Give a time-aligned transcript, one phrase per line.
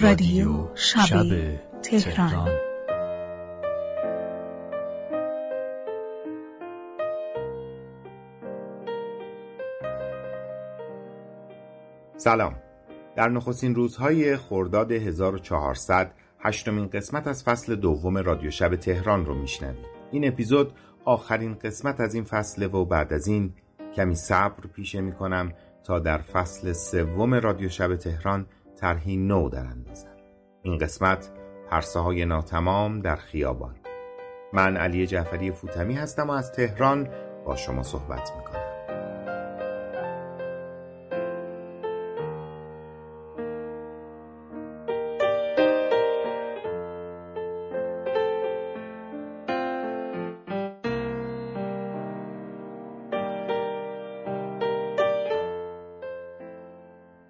[0.00, 1.24] رادیو شب
[1.82, 2.48] تهران.
[12.16, 12.56] سلام.
[13.16, 19.86] در نخستین روزهای خرداد 1400 هشتمین قسمت از فصل دوم رادیو شب تهران رو میشنوید.
[20.10, 20.72] این اپیزود
[21.04, 23.52] آخرین قسمت از این فصل و بعد از این
[23.96, 25.52] کمی صبر پیشه می‌کنم
[25.84, 30.16] تا در فصل سوم رادیو شب تهران طرحی نو در اندازم
[30.62, 31.30] این قسمت
[31.70, 33.74] پرسه های ناتمام در خیابان.
[34.52, 37.08] من علی جعفری فوتمی هستم و از تهران
[37.46, 38.63] با شما صحبت می‌کنم.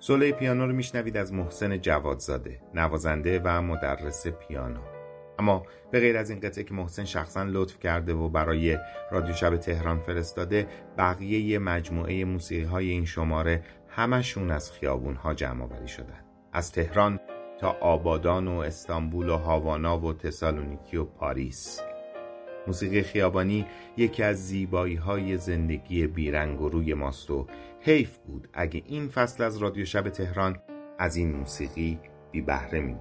[0.06, 4.80] سوله پیانو رو میشنوید از محسن جوادزاده نوازنده و مدرس پیانو.
[5.38, 8.78] اما به غیر از این قطعه که محسن شخصا لطف کرده و برای
[9.10, 10.66] رادیو شب تهران فرستاده
[10.98, 16.24] بقیه مجموعه موسیقی های این شماره همشون از خیابون ها جمع آوری شدن.
[16.52, 17.20] از تهران
[17.60, 21.80] تا آبادان و استانبول و هاوانا و تسالونیکی و پاریس.
[22.66, 27.46] موسیقی خیابانی یکی از زیبایی های زندگی بیرنگ و روی ماست و
[27.80, 28.48] حیف بود.
[28.52, 30.56] اگه این فصل از رادیو شب تهران
[30.98, 31.98] از این موسیقی
[32.32, 32.96] بی بهره می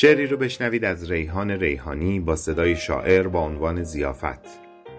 [0.00, 4.40] شعری رو بشنوید از ریحان ریحانی با صدای شاعر با عنوان زیافت.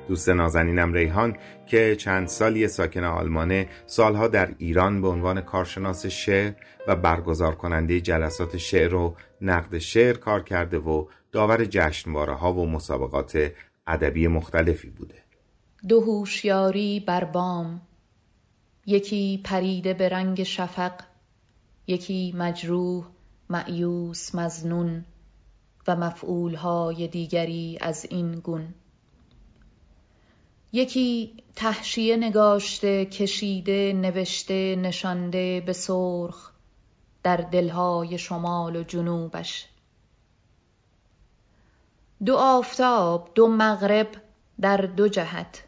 [0.08, 6.54] دوست نازنینم ریحان که چند سالی ساکن آلمانه سالها در ایران به عنوان کارشناس شعر
[6.88, 12.70] و برگزار کننده جلسات شعر و نقد شعر کار کرده و داور جشنواره ها و
[12.70, 13.52] مسابقات
[13.88, 15.24] ادبی مختلفی بوده.
[15.88, 17.82] دو هوشیاری بر بام
[18.86, 20.94] یکی پریده به رنگ شفق
[21.88, 23.06] یکی مجروح
[23.50, 25.06] معیوس مزنون
[25.88, 28.74] و مفعولهای دیگری از این گون.
[30.72, 36.52] یکی تحشیه نگاشته کشیده نوشته نشانده به سرخ
[37.24, 39.68] در دلهای شمال و جنوبش.
[42.26, 44.08] دو آفتاب دو مغرب
[44.62, 45.64] در دو جهت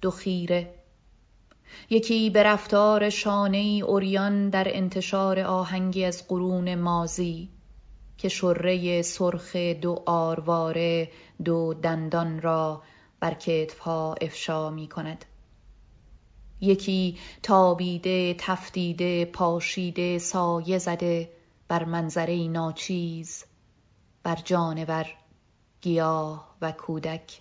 [0.00, 0.83] دو خیره.
[1.90, 7.48] یکی به رفتار شانه ای اوریان در انتشار آهنگی از قرون مازی
[8.18, 11.10] که شره سرخ دو آرواره
[11.44, 12.82] دو دندان را
[13.20, 15.24] بر کتفها افشا می کند
[16.60, 21.30] یکی تابیده تفتیده پاشیده سایه زده
[21.68, 23.44] بر منظره ناچیز
[24.22, 25.06] بر جانور
[25.80, 27.40] گیاه و کودک.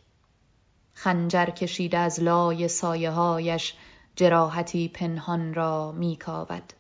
[0.94, 3.74] خنجر کشیده از لای سایه هایش
[4.16, 6.74] جراحتی پنهان را میکاود.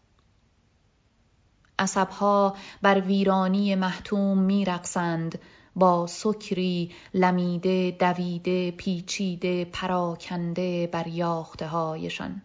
[1.79, 5.39] عصبها بر ویرانی محتوم میرقصند
[5.75, 12.41] با سکری لمیده دویده پیچیده پراکنده بر یاخته هایشان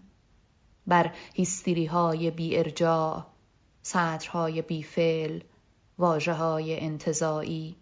[0.86, 3.26] بر هیستری های بی ارجاع
[3.82, 5.40] سطرهای بی فعل
[5.98, 7.76] واجه های انتظایی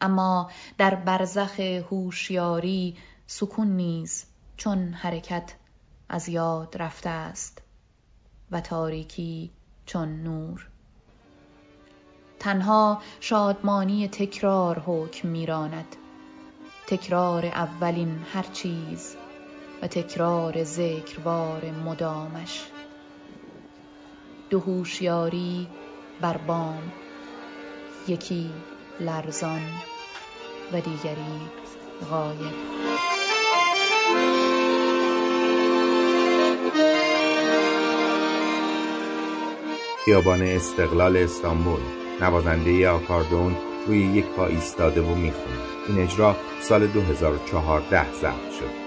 [0.00, 2.96] اما در برزخ هوشیاری
[3.26, 4.24] سکون نیز
[4.60, 5.54] چون حرکت
[6.08, 7.62] از یاد رفته است
[8.50, 9.50] و تاریکی
[9.86, 10.68] چون نور.
[12.38, 15.96] تنها شادمانی تکرار حکم میراند.
[16.86, 19.16] تکرار اولین هر چیز
[19.82, 22.62] و تکرار ذکروار مدامش.
[24.50, 25.68] دو هوشیاری
[26.20, 26.92] بر بام
[28.08, 28.50] یکی
[29.00, 29.62] لرزان
[30.72, 31.40] و دیگری
[32.10, 32.54] غایب.
[40.04, 41.80] خیابان استقلال استانبول.
[42.20, 43.56] نوازنده آکاردون
[43.86, 45.58] روی یک پا ایستاده و می‌خونه
[45.88, 48.79] این اجرا سال 2014 ضبط شد.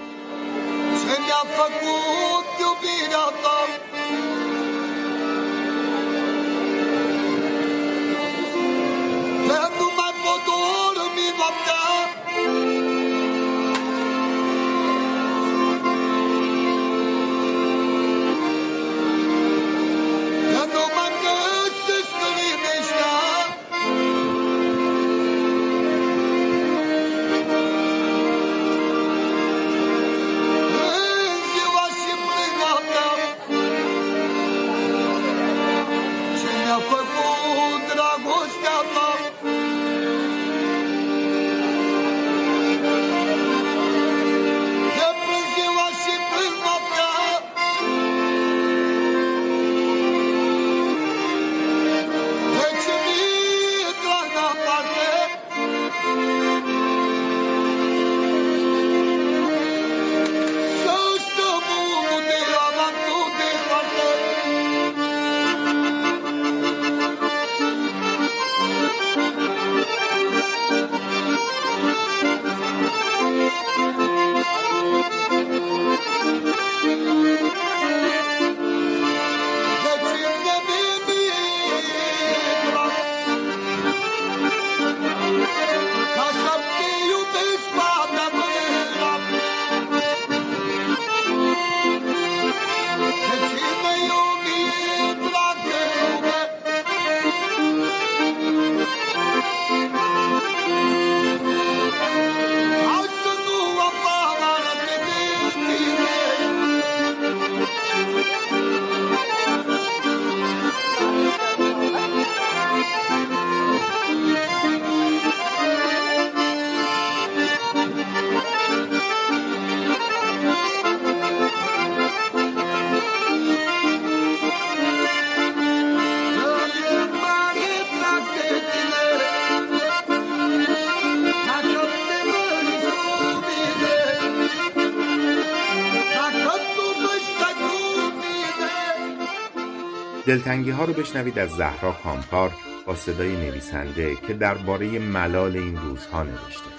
[140.34, 142.52] دلتنگی ها رو بشنوید از زهرا کامکار
[142.86, 146.70] با صدای نویسنده که درباره ملال این روزها نوشته.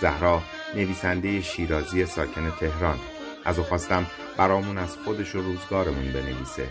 [0.00, 0.42] زهرا
[0.74, 2.98] نویسنده شیرازی ساکن تهران.
[3.44, 4.06] از او خواستم
[4.36, 6.66] برامون از خودش و روزگارمون بنویسه.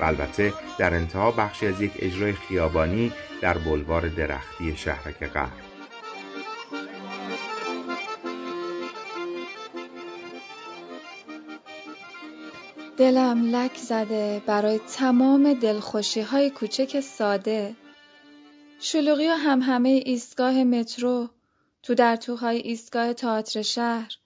[0.00, 5.69] و البته در انتها بخشی از یک اجرای خیابانی در بلوار درختی شهرک قهر
[13.00, 17.76] دلم لک زده برای تمام دلخوشی های کوچک ساده
[18.80, 21.28] شلوغی و هم همه ایستگاه مترو
[21.82, 24.16] تو در توهای ایستگاه تئاتر شهر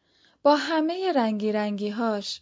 [0.43, 2.41] با همه رنگی رنگی هاش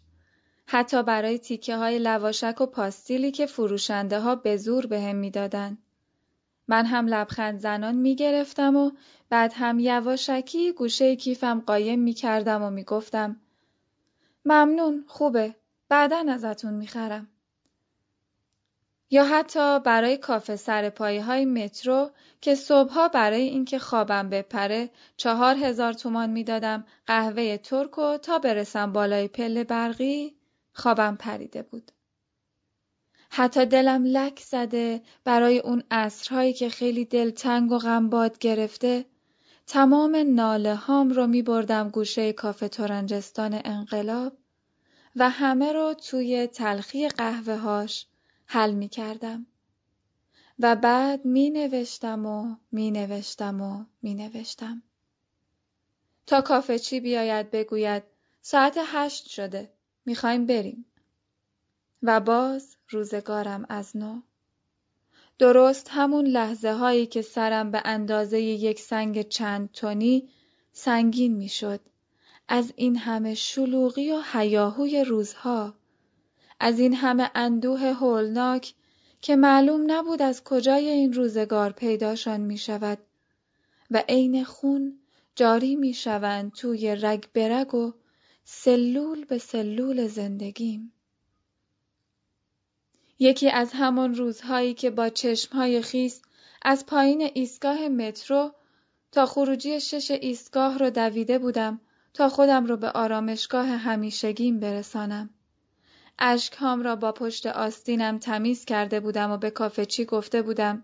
[0.66, 5.78] حتی برای تیکه های لواشک و پاستیلی که فروشنده ها به زور به هم می‌دادن.
[6.68, 8.90] من هم لبخند زنان می گرفتم و
[9.30, 13.40] بعد هم یواشکی گوشه کیفم قایم می کردم و می گفتم
[14.44, 15.54] ممنون خوبه
[15.92, 17.28] بعدا ازتون می‌خرم.
[19.10, 25.56] یا حتی برای کافه سر پایه های مترو که صبحها برای اینکه خوابم بپره چهار
[25.56, 30.36] هزار تومان می‌دادم قهوه ترکو تا برسم بالای پله برقی
[30.72, 31.92] خوابم پریده بود.
[33.30, 39.04] حتی دلم لک زده برای اون عصرهایی که خیلی دلتنگ و غمباد گرفته
[39.66, 44.41] تمام ناله هام رو می بردم گوشه کافه تورنجستان انقلاب
[45.16, 48.06] و همه رو توی تلخی قهوه هاش
[48.46, 49.46] حل می کردم.
[50.58, 54.82] و بعد می نوشتم و می نوشتم و می نوشتم.
[56.26, 58.02] تا کافه چی بیاید بگوید
[58.40, 59.72] ساعت هشت شده
[60.06, 60.84] می‌خوایم بریم.
[62.02, 64.20] و باز روزگارم از نو.
[65.38, 70.28] درست همون لحظه هایی که سرم به اندازه یک سنگ چند تونی
[70.72, 71.80] سنگین می‌شد
[72.48, 75.74] از این همه شلوغی و هیاهوی روزها
[76.60, 78.74] از این همه اندوه هولناک
[79.20, 82.98] که معلوم نبود از کجای این روزگار پیداشان می شود
[83.90, 84.98] و عین خون
[85.36, 87.92] جاری می شوند توی رگ برگ و
[88.44, 90.92] سلول به سلول زندگیم.
[93.18, 96.22] یکی از همان روزهایی که با چشمهای خیس
[96.62, 98.52] از پایین ایستگاه مترو
[99.12, 101.80] تا خروجی شش ایستگاه رو دویده بودم
[102.14, 105.30] تا خودم رو به آرامشگاه همیشگیم برسانم.
[106.18, 110.82] اشکهام را با پشت آستینم تمیز کرده بودم و به کافه چی گفته بودم؟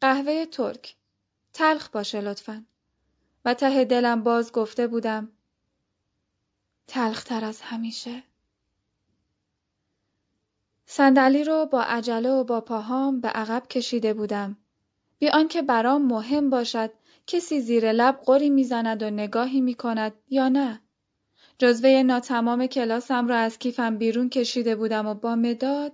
[0.00, 0.96] قهوه ترک.
[1.52, 2.64] تلخ باشه لطفا.
[3.44, 5.32] و ته دلم باز گفته بودم
[6.86, 8.22] تلختر از همیشه.
[10.86, 14.56] صندلی رو با عجله و با پاهام به عقب کشیده بودم.
[15.18, 16.90] بی آنکه برام مهم باشد
[17.26, 20.80] کسی زیر لب قری می‌زند و نگاهی می‌کند یا نه
[21.58, 25.92] جزوه ناتمام کلاسم را از کیفم بیرون کشیده بودم و با مداد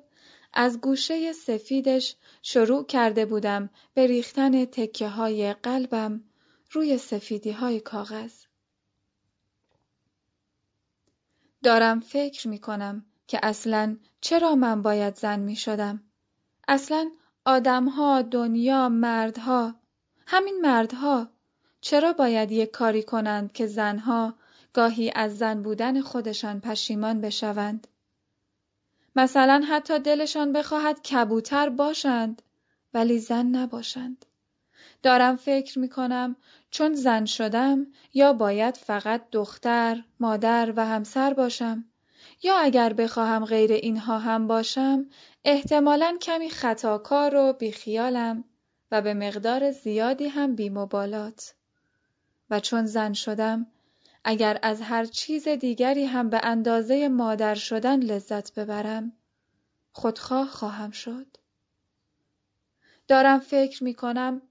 [0.53, 6.25] از گوشه سفیدش شروع کرده بودم به ریختن تکه های قلبم
[6.71, 8.33] روی سفیدی های کاغذ.
[11.63, 16.03] دارم فکر می کنم که اصلا چرا من باید زن می شدم؟
[16.69, 17.11] اصلا
[17.45, 19.75] آدمها، دنیا، مردها،
[20.31, 21.29] همین مردها
[21.81, 24.35] چرا باید یک کاری کنند که زنها
[24.73, 27.89] گاهی از زن بودن خودشان پشیمان بشوند؟
[29.17, 32.43] مثلا حتی دلشان بخواهد کبوتر باشند
[32.95, 34.27] ولی زن نباشند.
[35.03, 36.37] دارم فکر می کنم
[36.71, 41.85] چون زن شدم یا باید فقط دختر، مادر و همسر باشم
[42.43, 45.07] یا اگر بخواهم غیر اینها هم باشم
[45.45, 48.45] احتمالا کمی خطاکار و بیخیالم
[48.91, 51.55] و به مقدار زیادی هم بیمبالات.
[52.51, 53.67] و چون زن شدم
[54.25, 59.13] اگر از هر چیز دیگری هم به اندازه مادر شدن لذت ببرم
[59.93, 61.27] خودخواه خواهم شد.
[63.09, 64.43] دارم فکر می کنم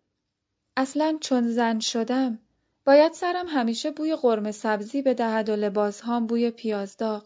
[0.77, 2.39] اصلا چون زن شدم
[2.85, 7.25] باید سرم همیشه بوی قرمه سبزی بدهد و لباس هام بوی پیازداغ.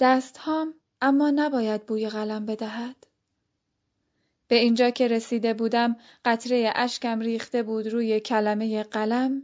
[0.00, 2.96] دست هام اما نباید بوی قلم بدهد.
[4.48, 9.42] به اینجا که رسیده بودم قطره اشکم ریخته بود روی کلمه قلم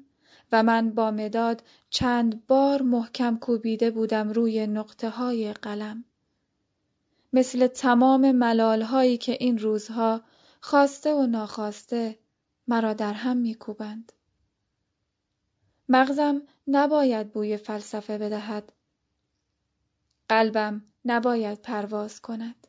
[0.53, 6.05] و من با مداد چند بار محکم کوبیده بودم روی نقطه های قلم.
[7.33, 10.21] مثل تمام ملال هایی که این روزها
[10.61, 12.19] خواسته و ناخواسته
[12.69, 14.13] مرا در هم میکوبند.
[15.89, 18.73] مغزم نباید بوی فلسفه بدهد.
[20.29, 22.67] قلبم نباید پرواز کند.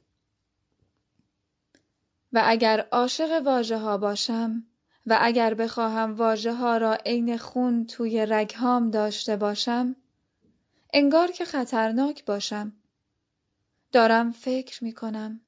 [2.34, 4.64] و اگر عاشق واژه ها باشم
[5.06, 9.96] و اگر بخواهم واژه ها را عین خون توی رگهام داشته باشم
[10.94, 12.74] انگار که خطرناک باشم.
[13.92, 15.42] دارم فکر می کنم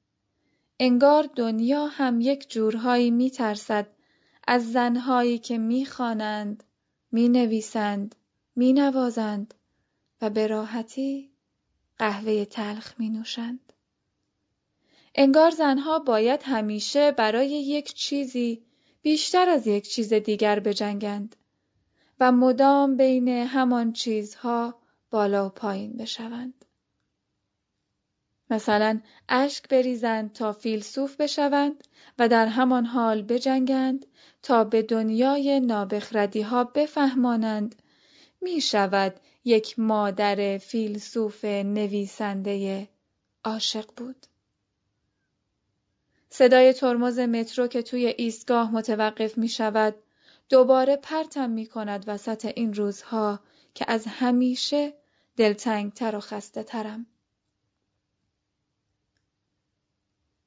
[0.80, 3.86] انگار دنیا هم یک جورهایی می ترسد
[4.46, 6.64] از زنهایی که می خوانند
[7.12, 8.14] می نویسند
[8.56, 9.54] می نوازند
[10.22, 11.30] و به راحتی
[11.98, 13.65] قهوه تلخ می نوشند.
[15.18, 18.62] انگار زنها باید همیشه برای یک چیزی
[19.02, 21.36] بیشتر از یک چیز دیگر بجنگند
[22.20, 24.74] و مدام بین همان چیزها
[25.10, 26.64] بالا و پایین بشوند.
[28.50, 31.84] مثلا اشک بریزند تا فیلسوف بشوند
[32.18, 34.06] و در همان حال بجنگند
[34.42, 37.82] تا به دنیای نابخردی ها بفهمانند
[38.40, 42.88] می شود یک مادر فیلسوف نویسنده
[43.44, 44.26] عاشق بود.
[46.30, 49.94] صدای ترمز مترو که توی ایستگاه متوقف می شود
[50.48, 53.40] دوباره پرتم می کند وسط این روزها
[53.74, 54.94] که از همیشه
[55.36, 57.06] دلتنگتر و خسته ترم.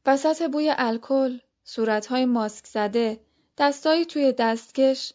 [0.05, 3.19] وسط بوی الکل، صورتهای ماسک زده،
[3.57, 5.13] دستایی توی دستکش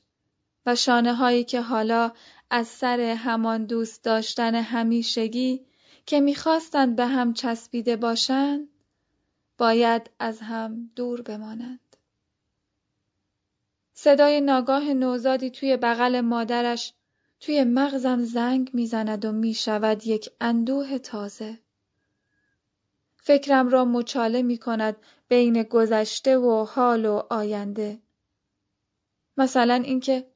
[0.66, 2.12] و شانه هایی که حالا
[2.50, 5.66] از سر همان دوست داشتن همیشگی
[6.06, 8.68] که می‌خواستند به هم چسبیده باشند
[9.58, 11.96] باید از هم دور بمانند.
[13.92, 16.92] صدای ناگاه نوزادی توی بغل مادرش
[17.40, 21.58] توی مغزم زنگ می‌زند و می‌شود یک اندوه تازه.
[23.16, 24.96] فکرم را مچاله می کند
[25.28, 27.98] بین گذشته و حال و آینده.
[29.36, 30.26] مثلا اینکه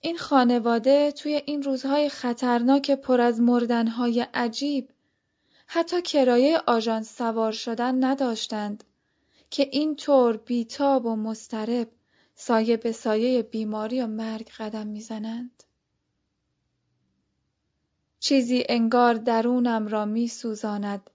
[0.00, 4.88] این خانواده توی این روزهای خطرناک پر از مردنهای عجیب
[5.66, 8.84] حتی کرایه آژانس سوار شدن نداشتند
[9.50, 11.88] که این طور بیتاب و مسترب
[12.34, 15.62] سایه به سایه بیماری و مرگ قدم می‌زنند.
[18.20, 21.10] چیزی انگار درونم را می سوزاند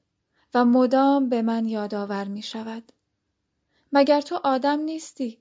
[0.53, 2.91] و مدام به من یادآور می شود.
[3.91, 5.39] مگر تو آدم نیستی؟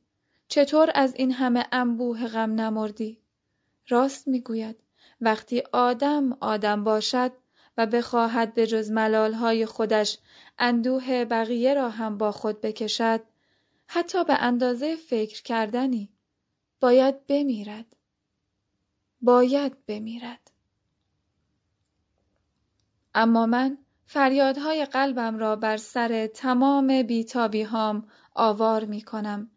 [0.48, 3.18] چطور از این همه انبوه غم نمردی؟
[3.88, 4.76] راست می‌گوید
[5.20, 7.32] وقتی آدم آدم باشد
[7.78, 10.18] و بخواهد به جز ملالهای خودش
[10.58, 13.20] اندوه بقیه را هم با خود بکشد
[13.86, 16.08] حتی به اندازه فکر کردنی
[16.80, 17.96] باید بمیرد
[19.20, 20.50] باید بمیرد
[23.14, 29.50] اما من فریادهای قلبم را بر سر تمام بیتابی هام آوار می کنم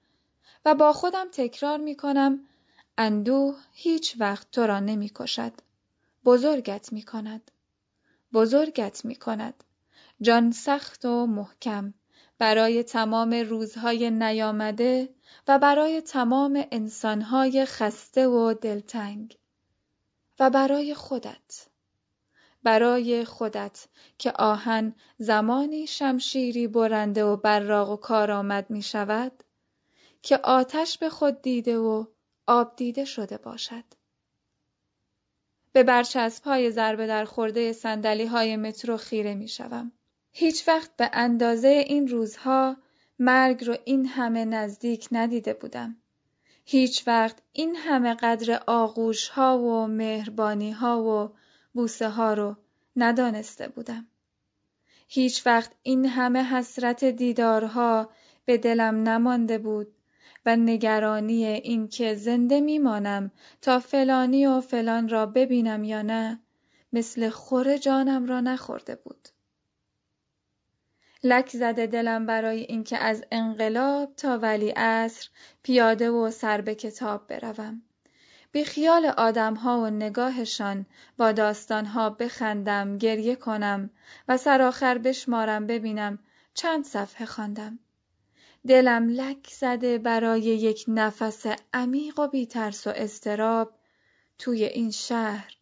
[0.66, 2.40] و با خودم تکرار می کنم
[2.98, 5.54] اندوه هیچ وقت تو را نمی کشد.
[6.26, 7.51] بزرگت می کند.
[8.34, 9.64] بزرگت می کند.
[10.22, 11.94] جان سخت و محکم
[12.38, 15.10] برای تمام روزهای نیامده
[15.48, 19.38] و برای تمام انسانهای خسته و دلتنگ
[20.40, 21.68] و برای خودت
[22.64, 29.44] برای خودت که آهن زمانی شمشیری برنده و براق و کارآمد می شود
[30.22, 32.06] که آتش به خود دیده و
[32.48, 33.84] آب دیده شده باشد.
[35.74, 39.92] به برچسب های ضربه در خورده سندلی های مترو خیره می شوم.
[40.32, 42.78] هیچ وقت به اندازه این روزها
[43.20, 45.98] مرگ رو این همه نزدیک ندیده بودم.
[46.66, 51.38] هیچ وقت این همه قدر آغوش ها و مهربانی ها و
[51.74, 52.56] بوسه ها رو
[52.96, 54.08] ندانسته بودم.
[55.08, 58.10] هیچ وقت این همه حسرت دیدارها
[58.46, 59.96] به دلم نمانده بود
[60.46, 63.32] و نگرانی اینکه زنده میمانم
[63.62, 66.40] تا فلانی و فلان را ببینم یا نه
[66.94, 69.28] مثل خور جانم را نخورده بود.
[71.24, 75.30] لک زده دلم برای اینکه از انقلاب تا ولی عصر
[75.64, 77.82] پیاده و سر به کتاب بروم.
[78.52, 80.86] بی خیال آدمها و نگاهشان
[81.18, 83.90] با داستانها بخندم گریه کنم
[84.28, 86.20] و سرآخر بشمارم ببینم
[86.54, 87.80] چند صفحه خواندم.
[88.68, 93.72] دلم لک زده برای یک نفس عمیق و بیترس و استراب
[94.38, 95.54] توی این شهر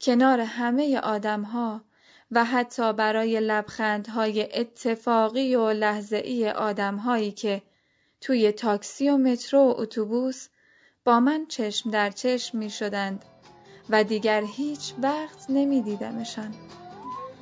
[0.00, 1.84] کنار همه آدمها
[2.30, 7.62] و حتی برای لبخندهای اتفاقی و لحظه‌ای آدمهایی که
[8.20, 10.48] توی تاکسی و مترو و اتوبوس
[11.04, 13.24] با من چشم در چشم می شدند
[13.90, 16.54] و دیگر هیچ وقت نمی دیدمشان.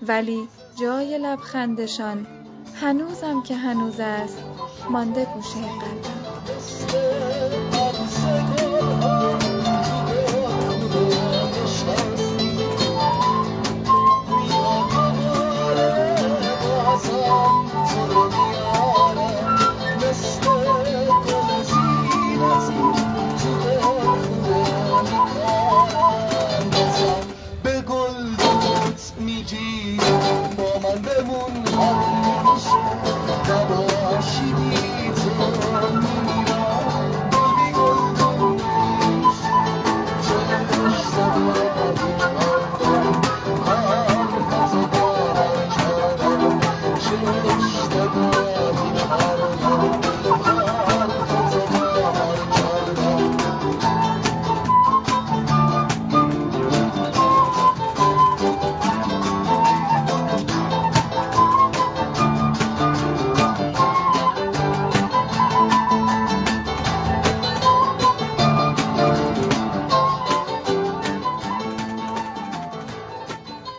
[0.02, 0.48] ولی
[0.80, 2.45] جای لبخندشان
[2.80, 4.38] هنوزم که هنوز است.
[4.90, 6.26] مانده گوشه قلبم.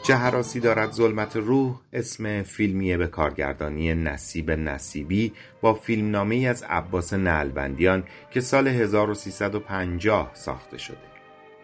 [0.07, 7.13] جهراسی دارد ظلمت روح اسم فیلمیه به کارگردانی نصیب نصیبی با فیلمنامه ای از عباس
[7.13, 10.97] نلبندیان که سال 1350 ساخته شده.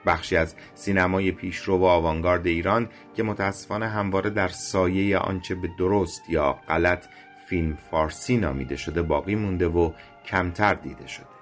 [0.06, 6.22] بخشی از سینمای پیشرو و آوانگارد ایران که متاسفانه همواره در سایه آنچه به درست
[6.30, 7.06] یا غلط
[7.50, 9.92] فیلم فارسی نامیده شده باقی مونده و
[10.26, 11.33] کمتر دیده شده.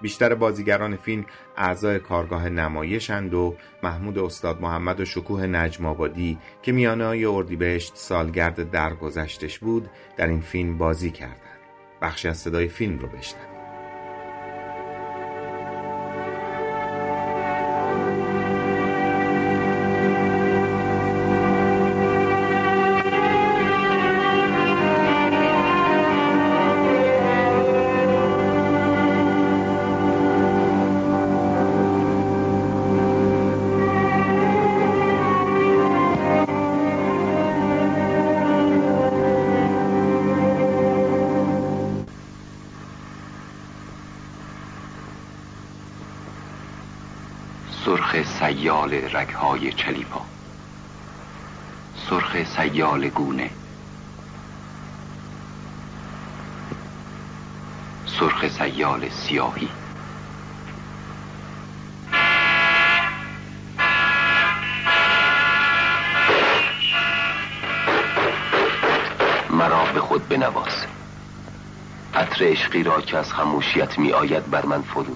[0.00, 1.24] بیشتر بازیگران فیلم
[1.56, 7.92] اعضای کارگاه نمایشند و محمود استاد محمد و شکوه نجم آبادی که میانه های اردیبهشت
[7.96, 11.60] سالگرد درگذشتش بود در این فیلم بازی کردند.
[12.02, 13.59] بخشی از صدای فیلم رو بشنوید.
[48.90, 50.20] سیال رگهای چلیپا.
[52.10, 53.50] سرخ سیال گونه.
[58.06, 59.68] سرخ سیال سیاهی.
[69.50, 70.86] مرا به خود بنواز.
[72.14, 75.14] عطر عشقی را که از خموشیت می آید بر من فرو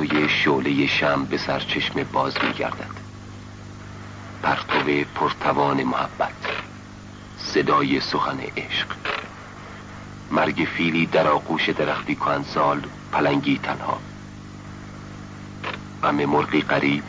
[0.00, 3.00] پرتوی شعله شم به سرچشم باز می گردد
[4.42, 6.32] پرتو پرتوان محبت
[7.38, 8.86] صدای سخن عشق.
[10.30, 14.00] مرگ فیلی در آغوش درختی سال پلنگی تنها.
[16.02, 17.04] غم مرغی قریب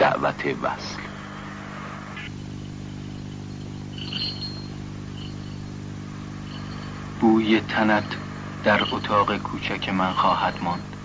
[0.00, 1.00] دعوت وصل.
[7.20, 8.27] بوی تنت
[8.64, 10.96] در اتاق کوچک من خواهد ماند.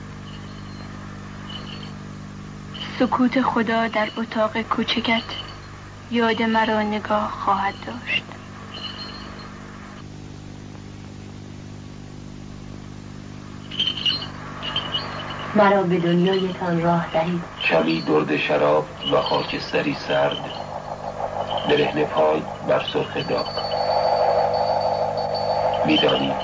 [3.00, 5.24] سکوت خدا در اتاق کوچکت
[6.12, 8.24] یاد مرا نگاه خواهد داشت.
[15.56, 17.44] مرا به دنیایتان راه دهید.
[17.70, 20.38] شبی درد شراب و خاکستری سرد.
[21.70, 23.48] برهن پای بر سرخ داغ.
[25.86, 26.36] میدانی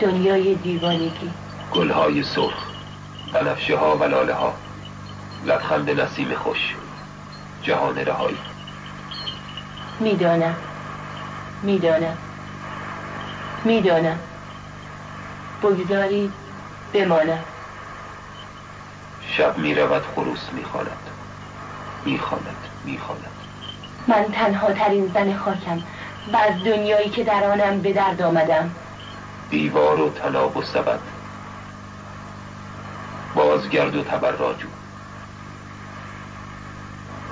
[0.00, 1.30] دنیای دیوانگی.
[1.70, 2.66] گلهای سرخ
[3.32, 4.54] بنفشه ها و لاله ها.
[5.44, 6.76] لبخند نسیم خوش
[7.62, 8.38] جهان رهایی.
[10.00, 10.56] می‌دانم.
[11.62, 12.18] می‌دانم.
[13.64, 14.20] می‌دانم.
[15.62, 16.32] بگذارید
[16.92, 17.44] بمانم.
[19.36, 21.10] شب می رود خروس می خواند
[22.04, 23.30] می خواند می خواند
[24.08, 25.82] من تنها ترین زن خاکم
[26.32, 28.70] و از دنیایی که در آنم به درد آمدم.
[29.54, 31.00] دیوار و تناب و سبد.
[33.34, 34.68] بازگرد و تبراجو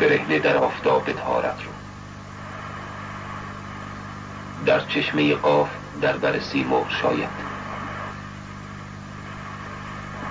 [0.01, 1.73] برهنه در آفتاب تارت رو.
[4.67, 5.69] در چشمه قاف
[6.01, 7.29] در بر سیمرغ شاید.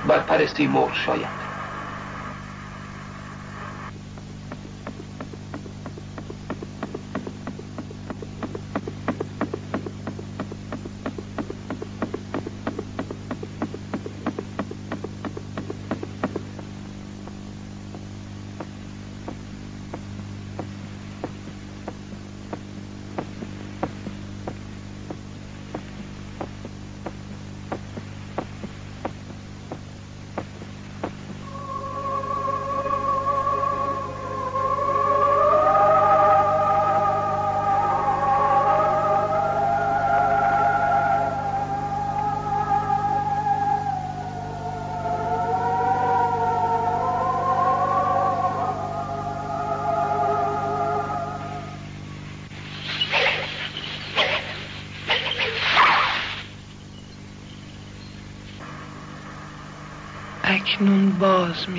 [0.08, 1.41] بر پرستی مهر شاید.
[61.62, 61.70] باز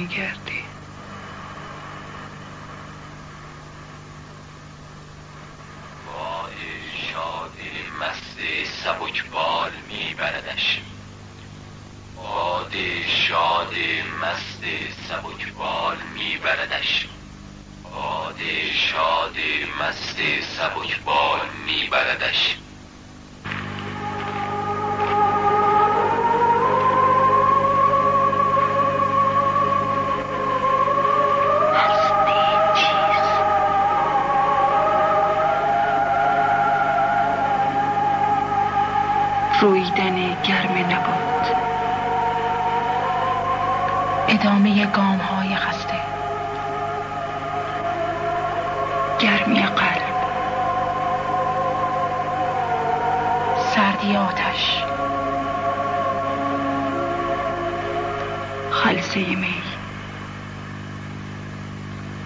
[58.83, 59.63] خلصه می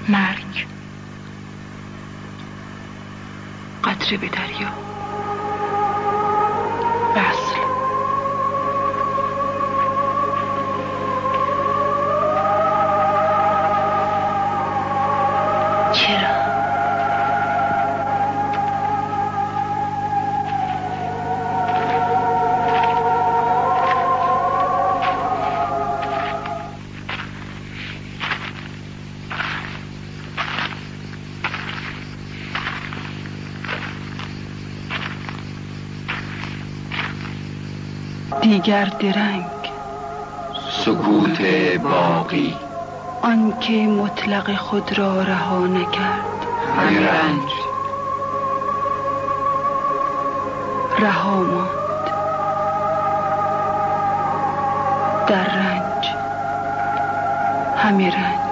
[0.08, 0.66] مرگ.
[3.84, 4.95] قطره به دریا.
[38.66, 39.72] دیگر درنگ
[40.70, 41.42] سکوت
[41.82, 42.54] باقی.
[43.22, 46.46] آنکه مطلق خود را رها نکرد.
[46.76, 47.52] رنج.
[50.98, 52.06] رها ماند.
[55.28, 56.06] در رنج.
[57.76, 58.45] همه رنج.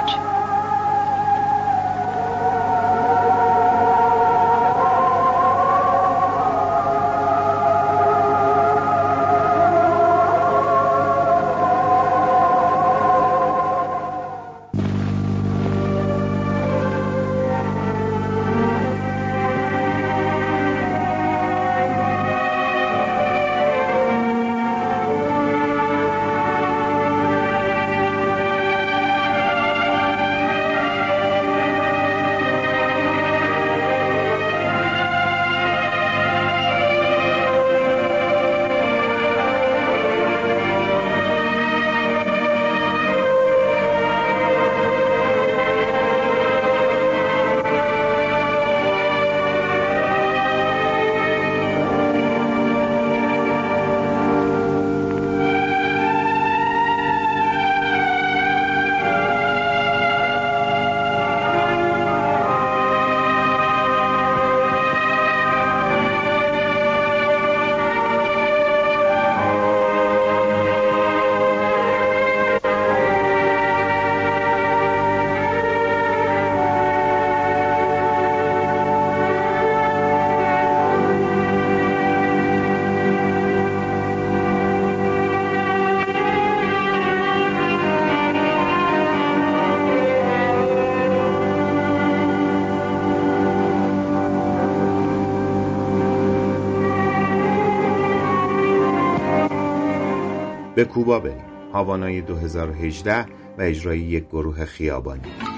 [100.75, 101.45] به کوبا بریم.
[101.73, 103.27] هاوانای 2018
[103.59, 105.54] و اجرای یک گروه خیابانی.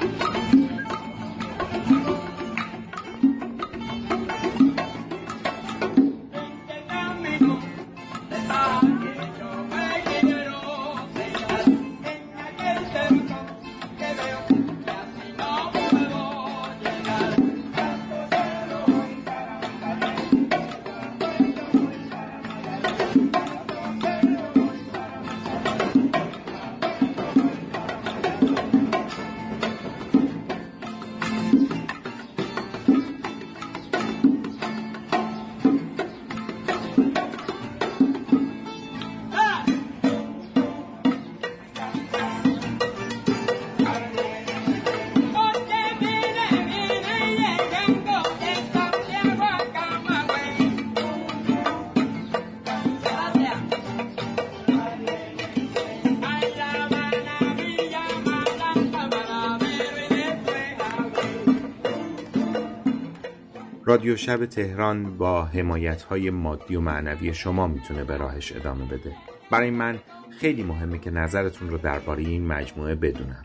[64.16, 69.12] شب تهران با حمایت های مادی و معنوی شما می‌تونه به راهش ادامه بده.
[69.50, 69.98] برای من
[70.40, 73.44] خیلی مهمه که نظرتون رو درباره این مجموعه بدونم.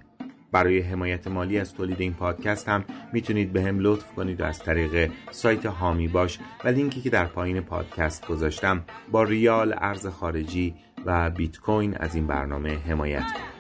[0.52, 4.60] برای حمایت مالی از تولید این پادکست هم می‌تونید به هم لطف کنید و از
[4.60, 10.76] طریق سایت هامی باش و لینکی که در پایین پادکست گذاشتم با ریال ارز خارجی
[11.06, 13.51] و بیت کوین از این برنامه حمایت کنید.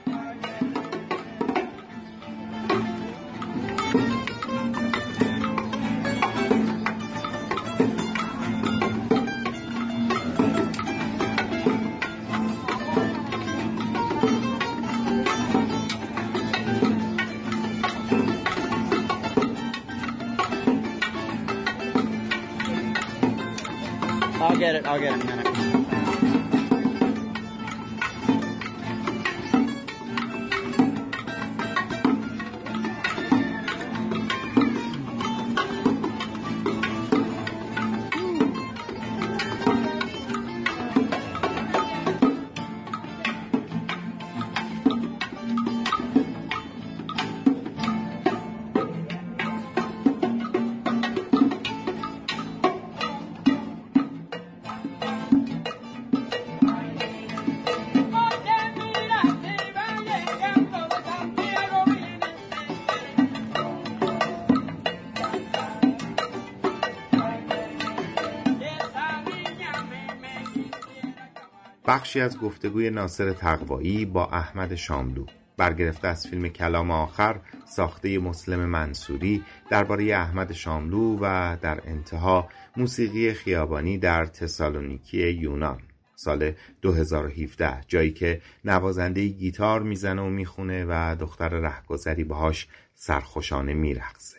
[72.11, 75.25] بخشی از گفتگوی ناصر تقوایی با احمد شاملو.
[75.57, 83.33] برگرفته از فیلم کلام آخر ساخته مسلم منصوری درباره احمد شاملو و در انتها موسیقی
[83.33, 85.79] خیابانی در تسالونیکی یونان.
[86.15, 94.37] سال 2017 جایی که نوازنده گیتار می‌زنه و می‌خونه و دختر رهگذری باهاش سرخوشانه میرقصه.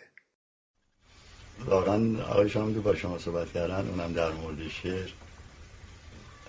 [1.66, 5.08] واقعا آقای شاملو با شما صحبت کردن اونم در مورد شعر.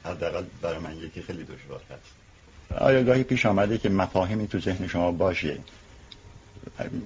[0.06, 2.24] حداقل برای من یکی خیلی دشوار هست
[2.78, 5.58] آیا گاهی پیش آمده که مفاهیمی تو ذهن شما باشه؟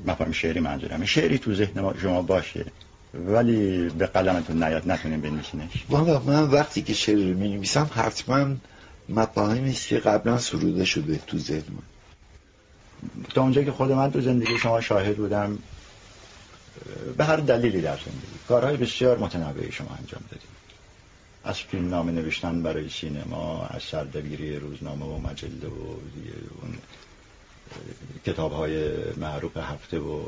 [0.05, 1.05] مفاهیم شعری منظورم.
[1.05, 2.65] شعری تو ذهن شما باشه
[3.13, 5.85] ولی به قلمتون نیاد نتونیم بنویسینش.
[6.25, 8.55] من وقتی که شعر رو می نویسم حتما
[9.09, 13.23] مفاهیمی است که قبلا سروده شده تو ذهن من.
[13.33, 15.57] تا اونجا که خود من تو زندگی شما شاهد بودم
[17.17, 18.37] به هر دلیلی در زندگی.
[18.47, 20.56] کارهای بسیار متنوعی شما انجام دادید.
[21.47, 25.81] از فیلم نامه نوشتن برای سینما از سردبیری روزنامه و مجله و
[26.61, 26.77] اون
[28.25, 30.21] کتاب های معروف هفته و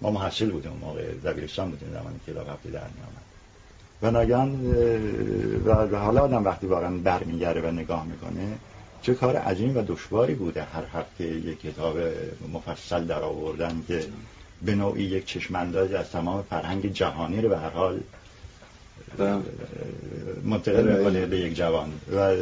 [0.00, 3.24] ما محصل بودیم موقع دبیرستان بودیم زمانی کتاب هفته در می آمد.
[4.02, 4.64] و ناگهان
[5.64, 8.58] و حالا آدم وقتی واقعا برمیگرده و نگاه می‌کنه
[9.02, 11.98] چه کار عظیم و دشواری بوده هر هفته یک کتاب
[12.52, 14.04] مفصل در آوردن که
[14.62, 18.00] به نوعی یک چشمانداز از تمام فرهنگ جهانی رو به هر حال
[20.44, 21.92] منتقل می‌کنه به یک جوان.
[22.16, 22.36] و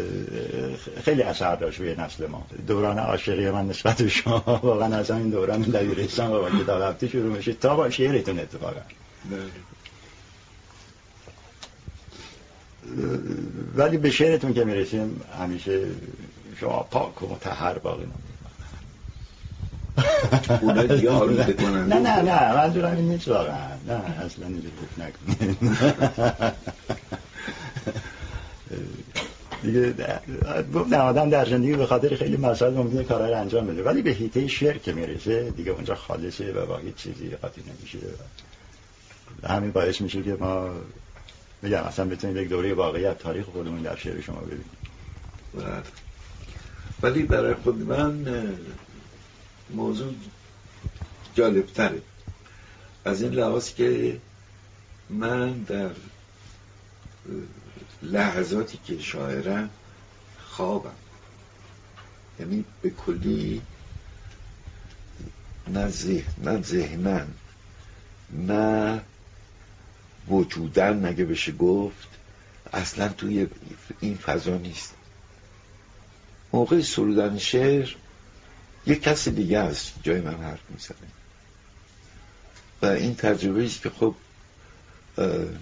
[1.04, 2.46] خیلی اثر داشت روی نسل ما.
[2.66, 7.08] دوران عاشقی من نسبت به شما واقعا از این دوران دبیرستان و با کتاب هفته
[7.08, 8.80] شروع میشه تا با شعرتون اتفاقا.
[13.76, 15.86] ولی به شعرتون که می‌رسیم همیشه
[16.60, 18.06] شما پاک و متحر باقی
[20.60, 21.86] اونا دیگه آلوده کنن.
[21.86, 23.68] نه نه نه منظورم این نیست واقعا.
[23.86, 25.58] نه اصلا اینجوری فکر نکنید
[29.62, 29.94] دیگه
[30.74, 33.82] گفتم آدم در زندگی به خاطر خیلی مسائل ممکنه کارها رو انجام بده.
[33.82, 37.98] ولی به هیته شعر که می‌رسه دیگه اونجا خالصه و با هیچ چیزی قاطی نمیشه.
[39.48, 40.70] همین باعث میشه که ما
[41.62, 44.66] میگم اصلا بتونید یک دوره واقعی از تاریخ خودمون در شعر شما ببینید
[47.02, 48.26] ولی برای خود من
[49.74, 50.14] موضوع
[51.34, 52.02] جالبتره.
[53.04, 54.20] از این لحاظ که
[55.10, 55.90] من در
[58.02, 59.70] لحظاتی که شاعرم
[60.46, 60.94] خوابم.
[62.40, 63.62] یعنی به کلی
[65.68, 65.90] نه
[66.60, 67.26] ذهن
[68.32, 69.00] نه
[70.28, 72.08] وجودن نگه بشه گفت
[72.72, 73.46] اصلا توی
[74.00, 74.94] این فضا نیست.
[76.52, 77.94] موقع سرودن شعر
[78.86, 80.96] یک کسی دیگه است جای من حرف می‌زنه.
[82.82, 84.14] و این تجربه است که خب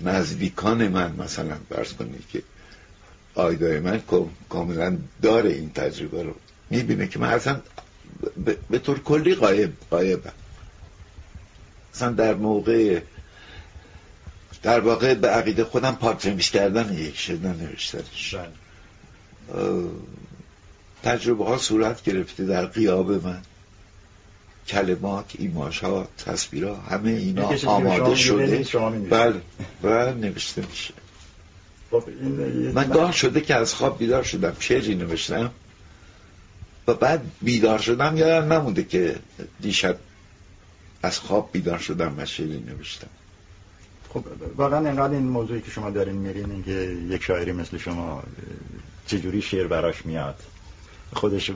[0.05, 2.43] نزدیکان من مثلا برس کنید که
[3.35, 4.03] آیدای من
[4.49, 6.35] کاملا داره این تجربه رو
[6.71, 7.61] می‌بینه که من اصلا
[8.71, 10.33] به طور کلی قایب قایبم
[11.95, 13.01] مثلا در موقع
[14.63, 18.49] در واقع به عقیده خودم پاک کردن یک شدن نوشتنش بله.
[21.03, 23.43] تجربه ها صورت گرفته در قیاب من.
[24.69, 28.65] کلمات ایماش ها تصویر ها همه اینا آماده شده.
[29.11, 29.41] بله.
[29.83, 30.95] و نوشته میشه.
[31.91, 32.05] خب،
[32.75, 34.57] من گاه شده که از خواب بیدار شدم.
[34.61, 35.51] شعری نوشتم.
[36.87, 39.17] و بعد بیدار شدم یادم نمونده که
[39.61, 39.97] دیشب
[41.03, 43.09] از خواب بیدار شدم و شعری نوشتم.
[44.15, 44.25] خب
[44.57, 48.23] واقعا انقدر این موضوعی که شما دارین میرین که یک شاعری مثل شما
[49.07, 50.37] چجوری شعر براش میاد؟
[51.13, 51.51] خودش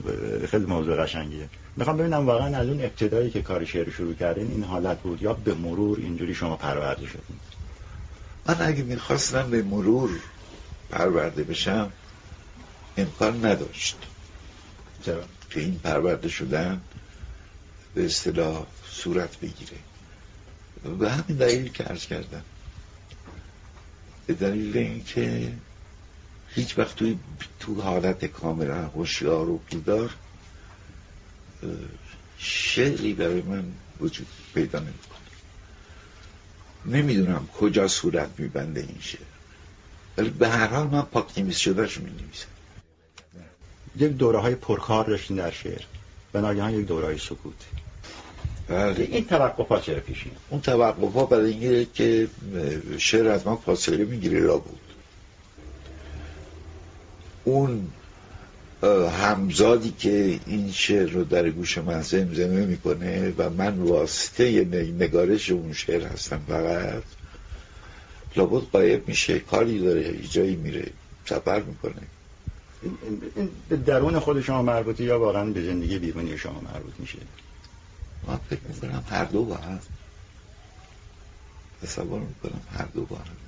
[0.51, 1.49] خیلی موضوع قشنگیه.
[1.77, 5.33] می‌خوام ببینم واقعا از اون ابتدایی که کار شعر شروع کردین این حالت بود یا
[5.33, 7.39] به مرور اینجوری شما پرورده شدین؟
[8.47, 10.11] من اگه می‌خواستم به مرور
[10.91, 11.93] پرورده بشم
[12.97, 13.97] امکان نداشت.
[15.05, 16.81] چرا؟ که این پرورده شدن
[17.95, 19.77] به اصطلاح صورت بگیره.
[20.99, 22.43] به همین دلیل که عرض کردم.
[24.27, 25.53] به دلیل اینکه
[26.55, 27.19] هیچ وقت توی
[27.61, 30.11] تو حالت کاملا هوشیار و بیدار
[32.39, 33.65] شعری برای من
[34.01, 35.19] وجود پیدا نمی‌کنه.
[36.87, 39.21] نمی‌دونم کجا صورت میبنده این شعر.
[40.17, 42.47] ولی به هر حال من پاک نمیز شدهش می نویسم
[43.97, 45.83] یک دوره های پرکار داشتین در شعر.
[46.35, 47.55] و ناگهان یک دوره های سکوت.
[48.69, 49.05] بله.
[49.05, 52.29] این توقف ها چرا پیشین اون توقف ها برای اینه که
[52.99, 54.81] شعر از من فاصله می‌گیره را بود.
[57.45, 57.89] اون
[59.21, 64.65] همزادی که این شعر رو در گوش من زمزمه می‌کنه و من واسطه
[64.99, 67.03] نگارش اون شعر هستم فقط
[68.37, 70.91] لابد قایب میشه کاری داره جایی میره
[71.27, 72.03] سفر می‌کنه.
[73.37, 77.19] این به درون خود شما مربوطه یا واقعا به زندگی بیرونی شما مربوط میشه؟
[78.29, 79.81] من فکر می‌کنم هر دو با هم.
[81.83, 83.44] تصور می‌کنم هر دو با هم.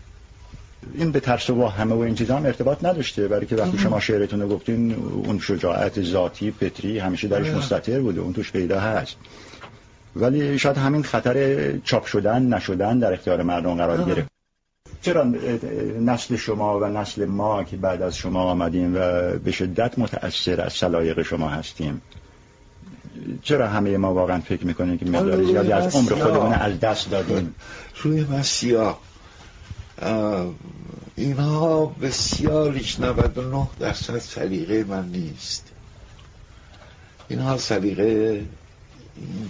[0.95, 3.29] این به ترس و همه و این چیزا هم ارتباط نداشته.
[3.29, 8.21] برای که وقتی شما شعرتون رو گفتین اون شجاعت ذاتی پتری همیشه درش مستطر بوده.
[8.21, 9.17] اون توش پیدا هست.
[10.17, 14.29] ولی شاید همین خطر چاپ شدن نشدن در اختیار مردم قرار گرفت.
[15.03, 15.25] چرا
[16.01, 20.73] نسل شما و نسل ما که بعد از شما آمدیم و به شدت متأثر از
[20.73, 22.03] سلایق شما هستیم؟
[23.43, 27.55] چرا همه ما واقعا فکر می‌کنیم که مقدار زیادی از عمر خودمون از دست دادیم؟
[28.03, 29.01] روی من سیاه
[31.17, 35.65] اینها بسیاریش 99 درصد سلیقه من نیست.
[37.29, 38.45] اینها سلیقه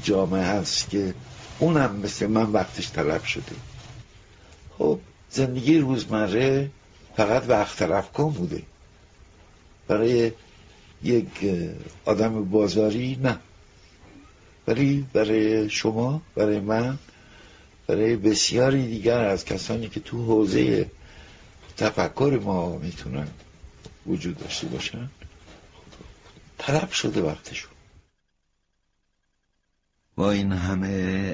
[0.02, 1.14] جامعه هست که
[1.58, 3.56] اونم مثل من وقتش طلب شده.
[4.78, 4.98] خب
[5.30, 6.70] زندگی روزمره
[7.16, 8.62] فقط وقت طلب کن بوده.
[9.88, 10.32] برای
[11.02, 11.28] یک
[12.04, 13.38] آدم بازاری نه.
[14.66, 16.98] ولی برای شما برای من
[17.86, 20.90] برای بسیاری دیگر از کسانی که تو حوزه
[21.76, 23.28] تفکر ما می‌تونن
[24.06, 25.10] وجود داشته باشن
[26.58, 27.70] طلب شده وقتشون.
[30.16, 30.88] با این همه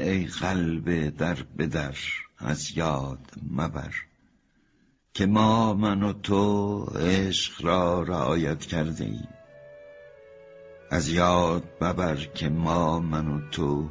[0.05, 1.96] ای قلب در بدر
[2.38, 3.18] از یاد
[3.50, 3.94] مبر
[5.14, 9.28] که ما من و تو عشق را رعایت کرده ایم.
[10.90, 13.88] از یاد مبر که ما من و تو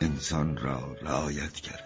[0.00, 1.82] انسان را رعایت کرده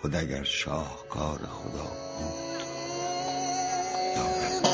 [0.00, 1.84] خود اگر شاهکار خدا
[2.18, 2.58] بود
[4.16, 4.67] دارد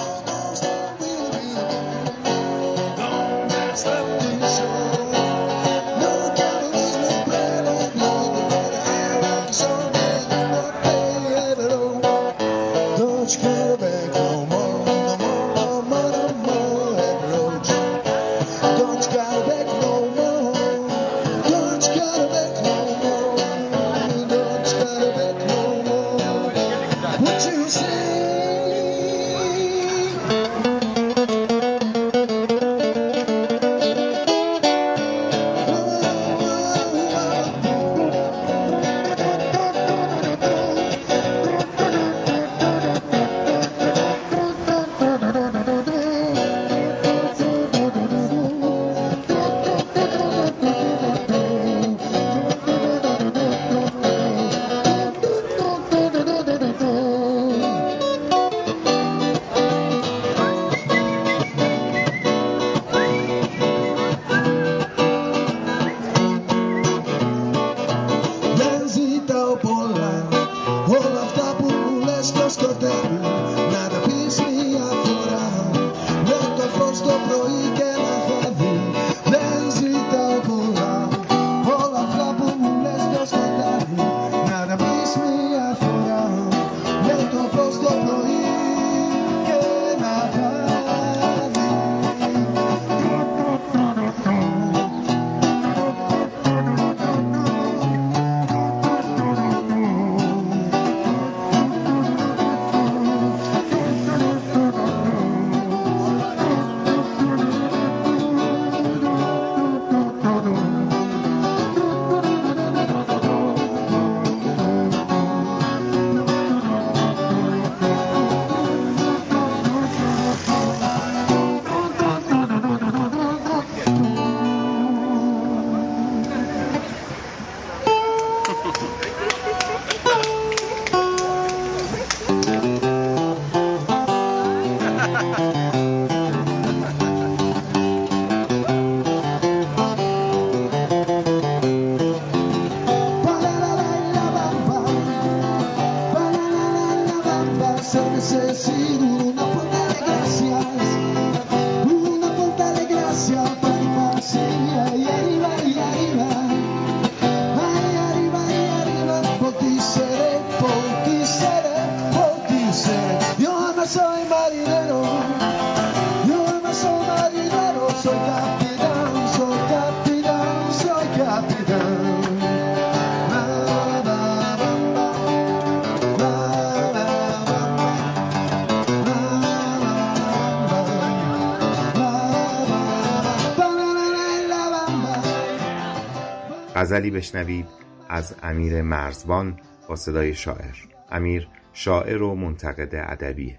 [186.95, 187.67] غزلی بشنوید
[188.09, 190.77] از امیر مرزبان با صدای شاعر.
[191.11, 193.59] امیر شاعر و منتقد ادبیه.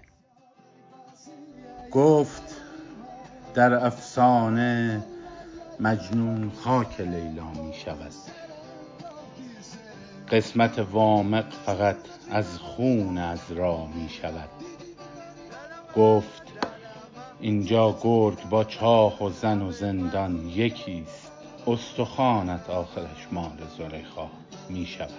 [1.90, 2.42] گفت
[3.54, 5.04] در افسانه
[5.80, 8.12] مجنون خاک لیلا می شود.
[10.30, 11.96] قسمت وامق فقط
[12.30, 14.48] از خون از را می شود.
[15.96, 16.42] گفت
[17.40, 21.25] اینجا گرگ با چاه و زن و زندان یکیست
[21.66, 24.28] استخوانت آخرش مال زلیخا
[24.68, 25.10] می شود.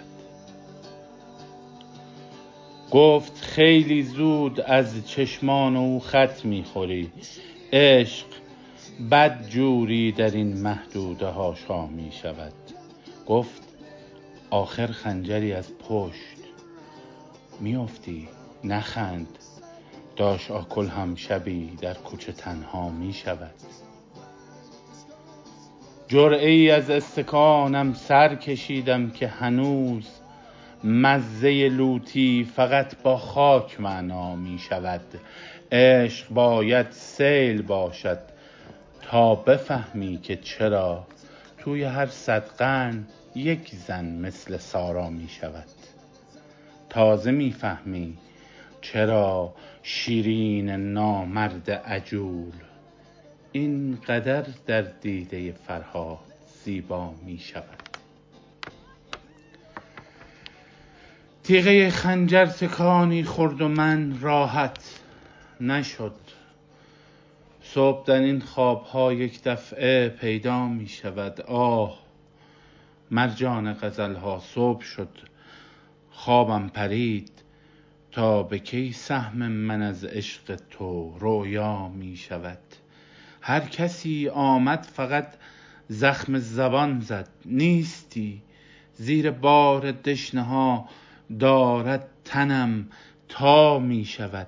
[2.92, 7.12] گفت خیلی زود از چشمان او خط می خوری.
[7.74, 8.26] عشق
[9.12, 12.54] بد جوری در این محدوده ها شا می شود.
[13.28, 13.62] گفت
[14.50, 16.38] آخر خنجری از پشت.
[17.60, 18.28] میافتی
[18.64, 19.40] نخند.
[20.16, 23.54] داش آکل هم شبی در کوچه تنها می شود.
[26.08, 30.10] جرعه ای از استکانم سر کشیدم که هنوز
[30.84, 35.02] مزه لوتی فقط با خاک معنا می شود.
[35.72, 38.20] عشق باید سیل باشد
[39.02, 41.08] تا بفهمی که چرا
[41.58, 45.68] توی هر صد قرن یک زن مثل سارا می شود.
[46.90, 48.18] تازه می‌فهمی
[48.82, 49.54] چرا
[49.84, 52.67] شیرین نامرد عجول
[53.58, 56.20] این قدر در دیده فرهاد
[56.64, 57.88] زیبا می شود.
[61.44, 65.00] تیغه خنجر تکانی خورد و من راحت
[65.62, 66.16] نشد.
[67.62, 71.42] صبح در این خواب ها یک دفعه پیدا می شود.
[71.42, 72.00] آه
[73.12, 75.18] مرجان غزل ها صبح شد.
[76.12, 77.32] خوابم پرید
[78.12, 82.60] تا به کی سهم من از عشق تو رویا می شود.
[83.48, 85.34] هر کسی آمد فقط
[85.88, 88.42] زخم زبان زد نیستی
[88.94, 90.90] زیر بار دشنه ها
[91.40, 92.90] دارد تنم
[93.30, 94.48] تا می شود.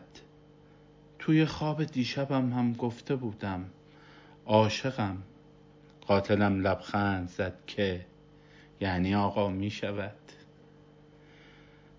[1.20, 3.66] توی خواب دیشبم هم گفته بودم
[4.46, 5.18] عاشقم.
[6.08, 8.06] قاتلم لبخند زد که
[8.82, 10.16] یعنی آقا می شود.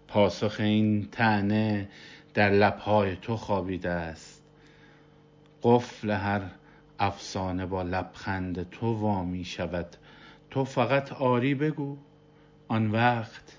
[0.09, 1.89] پاسخ این تنه
[2.35, 4.43] در لبهای تو خوابیده است.
[5.63, 6.41] قفل هر
[7.03, 9.97] افسانه با لبخند تو وا می شود.
[10.51, 11.97] تو فقط آری بگو
[12.69, 13.59] آن وقت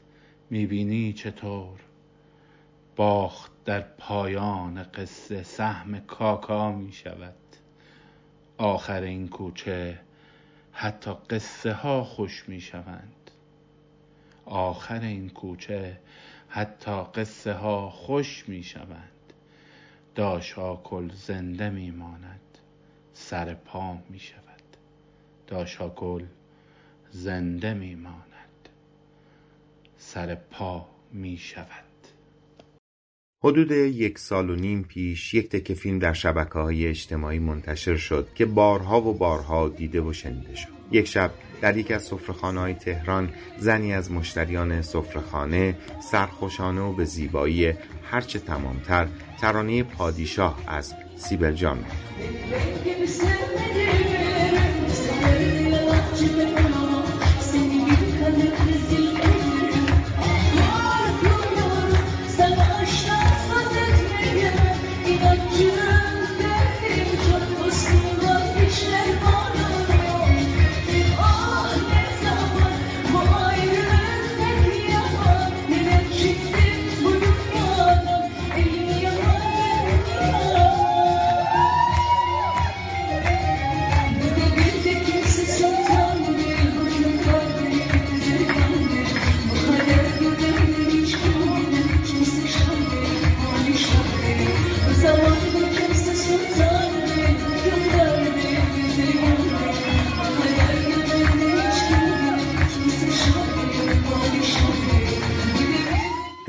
[0.50, 1.80] می بینی چطور؟
[2.96, 7.36] باخت در پایان قصه سهم کاکا می شود.
[8.58, 10.00] آخر این کوچه
[10.72, 13.32] حتی قصه ها خوش می شوند.
[14.46, 16.00] آخر این کوچه
[16.50, 19.34] حتی قصه ها خوش می شوند.
[20.16, 22.51] داشا کل زنده می ماند.
[23.28, 24.78] سر پا می شود.
[25.48, 26.24] داشا گل
[27.12, 28.70] زنده می ماند.
[29.98, 31.68] سر پا می شود.
[33.44, 38.28] حدود یک سال و نیم پیش یک تکه فیلم در شبکه های اجتماعی منتشر شد
[38.36, 40.70] که بارها و بارها دیده و شنیده شد.
[40.92, 45.78] یک شب در یک از سفرخانه های تهران زنی از مشتریان سفرخانه
[46.12, 49.08] سرخوشانه و به زیبایی هرچه تمامتر
[49.42, 51.86] ترانه پادیشاه از سیبل جان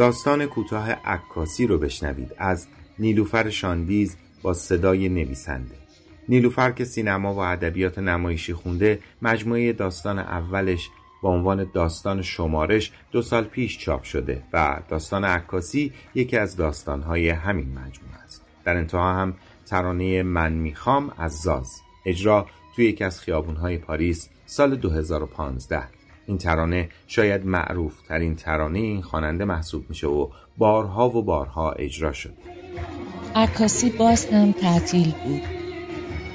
[0.02, 2.34] داستان کوتاه عکاسی رو بشنوید.
[2.38, 2.66] از
[2.98, 5.74] نیلوفر شاندیز با صدای نویسنده.
[6.28, 10.90] نیلوفر که سینما و ادبیات نمایشی خونده مجموعه داستان اولش
[11.22, 17.28] با عنوان داستان شمارش دو سال پیش چاپ شده و داستان عکاسی یکی از داستانهای
[17.28, 18.42] همین مجموعه است.
[18.64, 19.34] در انتها هم
[19.66, 21.80] ترانه من می‌خوام از زاز.
[22.06, 22.46] اجرا
[22.76, 29.44] توی یکی از خیابونهای پاریس سال 2015 این ترانه شاید معروف ترین ترانه این خواننده
[29.44, 32.34] محسوب میشه و بارها و بارها اجرا شد.
[33.34, 35.42] عکاسی باز هم تعطیل بود.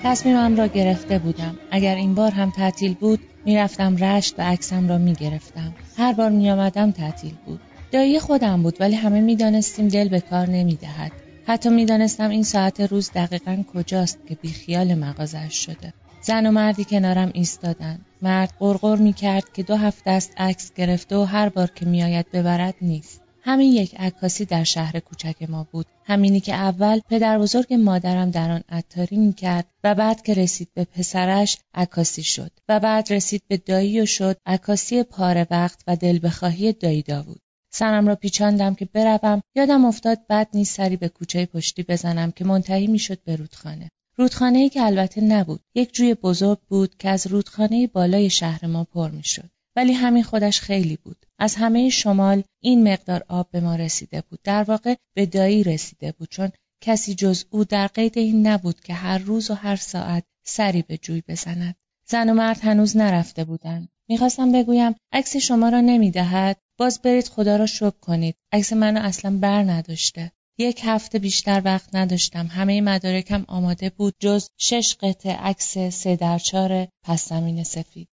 [0.03, 1.55] تصمیمم را گرفته بودم.
[1.71, 5.75] اگر این بار هم تعطیل بود می‌رفتم رشت و عکسم را می‌گرفتم.
[5.97, 7.59] هر بار میآمدم تعطیل بود.
[7.91, 11.11] دایی خودم بود ولی همه می‌دانستیم دل به کار نمی‌دهد.
[11.47, 15.93] حتی می‌دانستم این ساعت روز دقیقا کجاست که بیخیال مغازش شده.
[16.27, 21.15] زن و مردی کنارم ایستادند مرد قرقر می کرد که دو هفته است عکس گرفته
[21.15, 23.21] و هر بار که میآید ببرد نیست.
[23.41, 25.85] همین یک عکاسی در شهر کوچک ما بود.
[26.05, 30.67] همینی که اول پدر بزرگ مادرم در آن عطاری می کرد و بعد که رسید
[30.73, 35.95] به پسرش عکاسی شد و بعد رسید به دایی و شد عکاسی پاره وقت و
[35.95, 37.41] دل بخواهی دایی داوود.
[37.73, 39.41] سرم را پیچاندم که بروم.
[39.55, 43.89] یادم افتاد بعد نیز سری به کوچه پشتی بزنم که منتهی می‌شد به رودخانه.
[44.19, 45.61] رودخانه ای که البته نبود.
[45.75, 49.49] یک جوی بزرگ بود که از رودخانه بالای شهر ما پر می‌شد.
[49.75, 51.25] ولی همین خودش خیلی بود.
[51.39, 54.39] از همه شمال این مقدار آب به ما رسیده بود.
[54.43, 56.51] در واقع به دایی رسیده بود چون
[56.81, 60.97] کسی جز او در قید این نبود که هر روز و هر ساعت سری به
[60.97, 61.75] جوی بزند.
[62.09, 63.89] زن و مرد هنوز نرفته بودند.
[64.09, 66.57] می‌خواستم بگویم عکس شما را نمی‌دهد.
[66.79, 68.35] باز برید خدا را شکر کنید.
[68.51, 70.31] عکس منو اصلا بر نداشته.
[70.59, 72.47] یک هفته بیشتر وقت نداشتم.
[72.47, 78.07] همه مدارکم آماده بود جز شش قطعه عکس سه در چهار پس زمین سفید.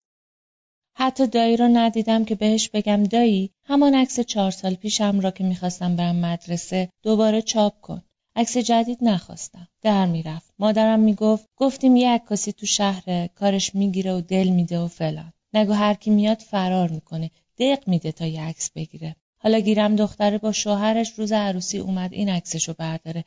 [0.97, 5.45] حتی دایی را ندیدم که بهش بگم دایی همان عکس چهار سال پیشم را که
[5.45, 8.03] می‌خواستم برم مدرسه دوباره چاپ کن.
[8.37, 9.69] عکس جدید نخواستم.
[9.83, 10.53] در می‌رفت.
[10.59, 15.33] مادرم می‌گفت گفتیم یه عکاسی تو شهر کارش می‌گیره و دل میده و فلان.
[15.55, 17.31] نگو هر کی میاد فرار می‌کنه.
[17.59, 19.17] دق میده تا یه عکس بگیره.
[19.45, 23.25] حالا گیرم دختره با شوهرش روز عروسی اومد این عکسشو برداره.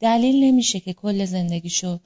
[0.00, 1.98] دلیل نمیشه که کل زندگیشو.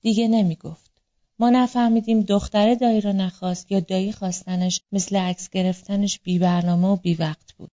[0.00, 0.90] دیگه نمی‌گفت.
[1.38, 6.96] ما نفهمیدیم دختره دایی را نخواست یا دایی خواستنش مثل عکس گرفتنش بی برنامه و
[6.96, 7.70] بی وقت بود.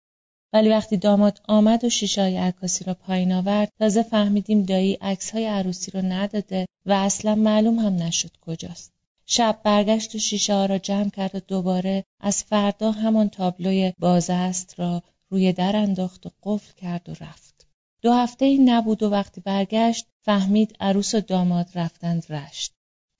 [0.53, 5.47] ولی وقتی داماد آمد و شیشای عکاسی را پایین آورد تازه فهمیدیم دایی عکس های
[5.47, 8.94] عروسی رو نداده و اصلا معلوم هم نشد کجاست.
[9.27, 13.93] شب برگشت و شیشه ها را جمع کرد و دوباره از فردا همان تابلوی
[14.29, 17.66] است را روی در انداخت و قفل کرد و رفت.
[18.03, 22.72] دو هفته ای نبود و وقتی برگشت فهمید عروس و داماد رفتند رشت.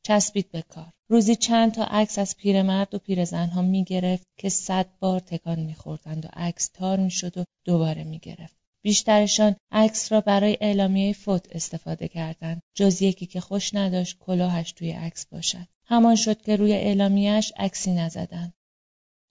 [0.07, 0.91] چسبید به کار.
[1.09, 5.75] روزی چند تا عکس از پیرمرد و پیرزنها می گرفت که صد بار تکان می
[5.75, 8.57] خوردند و عکس تار می شد و دوباره می گرفت.
[8.83, 14.91] بیشترشان عکس را برای اعلامیه فوت استفاده کردند جز یکی که خوش نداشت کلاهش توی
[14.91, 18.55] عکس باشد همان شد که روی اعلامیهش عکسی نزدند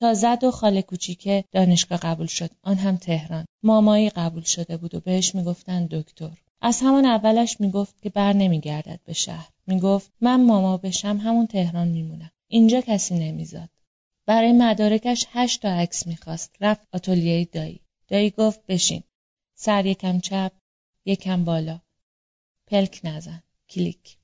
[0.01, 2.49] تا زد و خاله کوچیکه دانشگاه قبول شد.
[2.64, 3.45] آن هم تهران.
[3.64, 6.38] مامایی قبول شده بود و بهش می‌گفتند دکتر.
[6.62, 9.49] از همان اولش می‌گفت که بر نمیگردد به شهر.
[9.68, 12.32] می‌گفت من ماما بشم همون تهران میمونم.
[12.47, 13.70] اینجا کسی نمیزاد.
[14.26, 16.56] برای مدارکش هشت تا عکس می‌خواست.
[16.62, 17.82] رفت آتلیه دایی.
[18.08, 19.04] دایی گفت بشین.
[19.56, 20.51] سر یکم چپ
[21.06, 21.80] یکم بالا.
[22.68, 23.43] پلک نزن.
[23.70, 24.18] کلیک.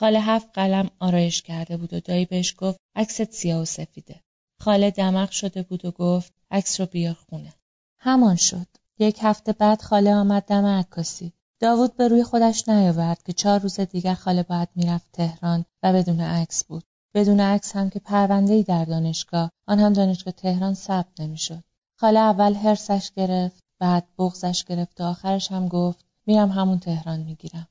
[0.00, 4.20] خاله هفت قلم آرایش کرده بود و دایی بهش گفت عکست سیاه و سفیده.
[4.60, 7.54] خاله دمق شده بود و گفت عکس رو بیار خونه.
[7.98, 8.66] همان شد.
[8.98, 11.32] یک هفته بعد خاله آمد دم عکاسی.
[11.60, 16.20] داوود به روی خودش نیاورد که چهار روز دیگر خاله باید می‌رفت تهران و بدون
[16.20, 16.84] عکس بود.
[17.14, 21.64] بدون عکس هم که پروندهای در دانشگاه آن هم دانشگاه تهران ثبت نمی‌شد.
[21.98, 27.68] خاله اول هرسش گرفت بعد بغزش گرفت و آخرش هم گفت میرم همون تهران می‌گیرم.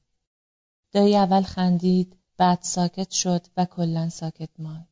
[0.92, 4.88] دایی اول خندید بعد ساکت شد و کلا ساکت ماند.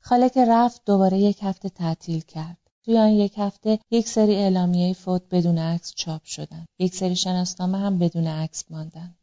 [0.00, 2.58] خاله که رفت دوباره یک هفته تعطیل کرد.
[2.84, 6.66] توی آن یک هفته یک سری اعلامیه فوت بدون عکس چاپ شدند.
[6.78, 9.16] یک سری شناسنامه هم بدون عکس ماندند.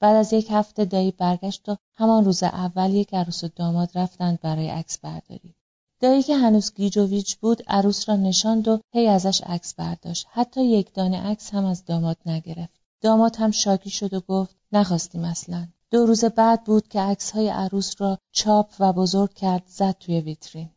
[0.00, 4.40] بعد از یک هفته دایی برگشت و همان روز اول یک عروس و داماد رفتند
[4.40, 5.54] برای عکس برداری.
[6.00, 10.26] دایی که هنوز گیج و ویج بود عروس را نشاند و هی ازش عکس برداشت.
[10.30, 12.80] حتی یک دانه عکس هم از داماد نگرفت.
[13.00, 17.48] داماد هم شاکی شد و گفت نخواستیم اصلا دو روز بعد بود که عکس های
[17.48, 20.70] عروس را چاپ و بزرگ کرد زد توی ویترین.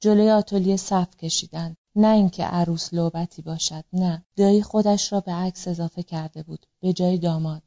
[0.00, 1.76] جلوی آتلیه صف کشیدند.
[1.96, 4.24] نه اینکه عروس لوبتی باشد نه.
[4.36, 6.66] دایی خودش را به عکس اضافه کرده بود.
[6.80, 7.62] به جای داماد.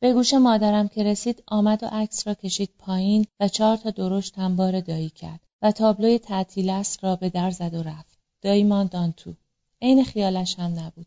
[0.00, 4.38] به گوش مادرم که رسید آمد و عکس را کشید پایین و چهار تا درشت
[4.38, 8.18] هم دایی کرد و تابلوی تعطیل است را به در زد و رفت.
[8.42, 9.34] دایی ماند آن تو
[9.82, 11.06] عین خیالش هم نبود.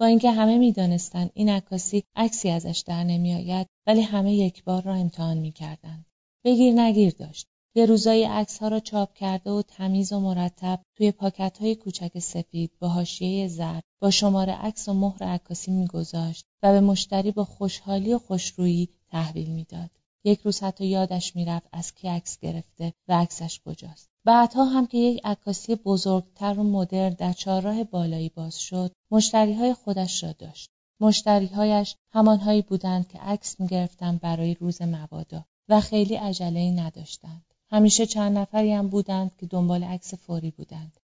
[0.00, 4.94] با اینکه همه می‌دانستند این عکاسی عکسی ازش در نمیآید ولی همه یک بار را
[4.94, 6.06] امتحان می‌کردند.
[6.44, 7.46] بگیر نگیر داشت.
[7.76, 12.18] یه روزایی عکس ها را چاپ کرده و تمیز و مرتب توی پاکت های کوچک
[12.18, 17.44] سفید با حاشیه زرد با شماره عکس و مهر عکاسی میگذاشت و به مشتری با
[17.44, 19.90] خوشحالی و خوشرویی تحویل می‌داد.
[20.24, 24.13] یک روز حتی یادش می‌رفت از کی عکس گرفته و عکسش کجاست.
[24.26, 29.74] بعدها هم که یک عکاسی بزرگتر و مدرن در چهارراه بالایی باز شد مشتری های
[29.74, 30.70] خودش را داشت
[31.00, 38.38] مشتریهایش همانهایی بودند که عکس می‌گرفتند برای روز مبادا و خیلی عجله نداشتند همیشه چند
[38.38, 40.96] نفری هم بودند که دنبال عکس فوری بودند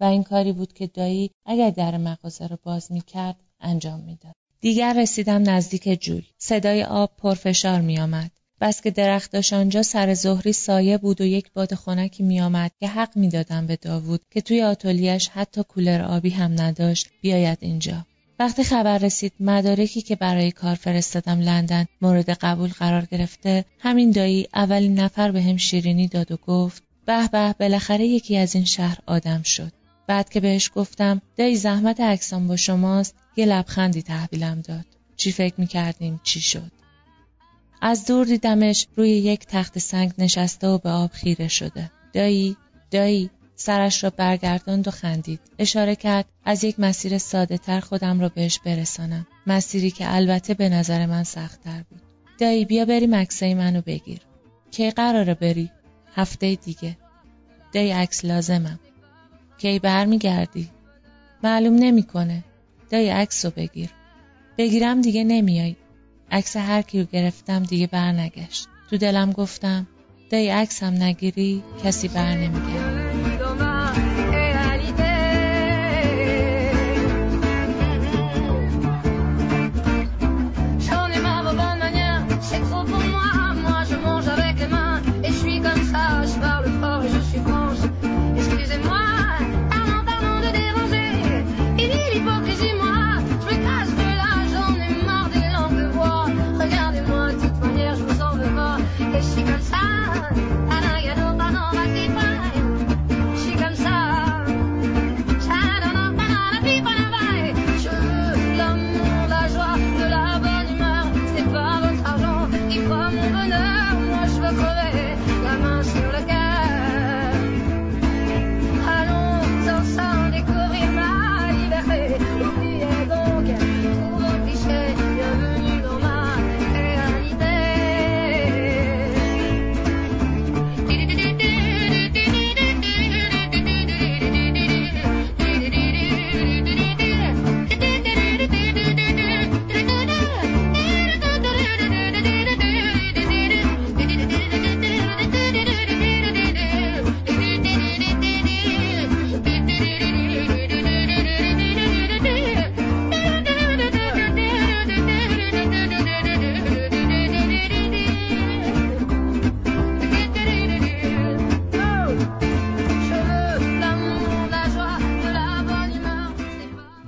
[0.00, 4.34] و این کاری بود که دایی اگر در مغازه را باز می کرد انجام می‌داد.
[4.60, 6.26] دیگر رسیدم نزدیک جوی.
[6.38, 8.30] صدای آب پرفشار می آمد.
[8.60, 12.88] بس که درختاش آنجا سر ظهری سایه بود و یک باد خنکی می آمد که
[12.88, 18.06] حق می‌دادم به داوود که توی آتولیش حتی کولر آبی هم نداشت بیاید اینجا.
[18.38, 24.48] وقتی خبر رسید مدارکی که برای کار فرستادم لندن مورد قبول قرار گرفته همین دایی
[24.54, 28.98] اولین نفر به هم شیرینی داد و گفت به به بالاخره یکی از این شهر
[29.06, 29.72] آدم شد.
[30.06, 33.14] بعد که بهش گفتم دایی زحمت عکسان با شماست.
[33.36, 34.84] یه لبخندی تحویلم داد.
[35.16, 36.79] چی فکر می‌کردیم چی شد؟
[37.80, 42.56] از دور دیدمش روی یک تخت سنگ نشسته و به آب خیره شده دایی
[42.90, 45.40] دایی سرش را برگرداند و خندید.
[45.58, 49.26] اشاره کرد از یک مسیر ساده تر خودم را بهش برسانم.
[49.46, 52.00] مسیری که البته به نظر من سختتر بود.
[52.38, 54.20] دایی بیا بری مکسای منو بگیر.
[54.70, 55.70] کی قراره بری؟
[56.14, 56.96] هفته دیگه.
[57.72, 58.80] دایی عکس لازمم.
[59.58, 60.68] کی برمیگردی؟
[61.42, 62.44] معلوم نمی‌کنه.
[62.90, 63.90] دایی عکس رو بگیر.
[64.58, 65.76] بگیرم دیگه نمیای.
[66.30, 68.68] عکس هر کی رو گرفتم دیگه برنگشت.
[68.90, 69.86] تو دلم گفتم
[70.30, 72.99] دایی عکس هم نگیری کسی بر نمیگرد.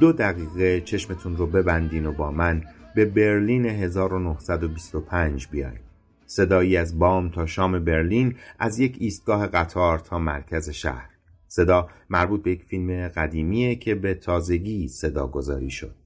[0.02, 2.62] دو دقیقه چشمتون رو ببندین و با من
[2.94, 5.78] به برلین 1925 بیاین.
[6.26, 11.08] صدایی از بام تا شام برلین از یک ایستگاه قطار تا مرکز شهر.
[11.48, 16.01] صدا مربوط به یک فیلم قدیمیه که به تازگی صدا گذاری شد.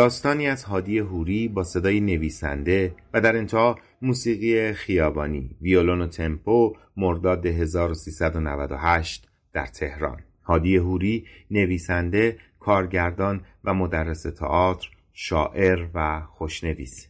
[0.00, 6.76] داستانی از هادی هوری با صدای نویسنده و در انتها موسیقی خیابانی ویولون و تمپو
[6.96, 10.20] مرداد 1398 در تهران.
[10.44, 17.06] هادی هوری نویسنده کارگردان و مدرس تئاتر شاعر و خوشنویس.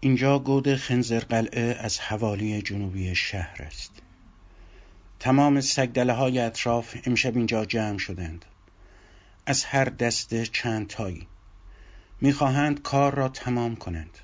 [0.00, 4.02] اینجا گود خنزر قلعه از حوالی جنوبی شهر است.
[5.18, 8.44] تمام سگدله های اطراف امشب اینجا جمع شدند.
[9.46, 11.26] از هر دسته چند تایی
[12.20, 14.18] می‌خواهند کار را تمام کنند.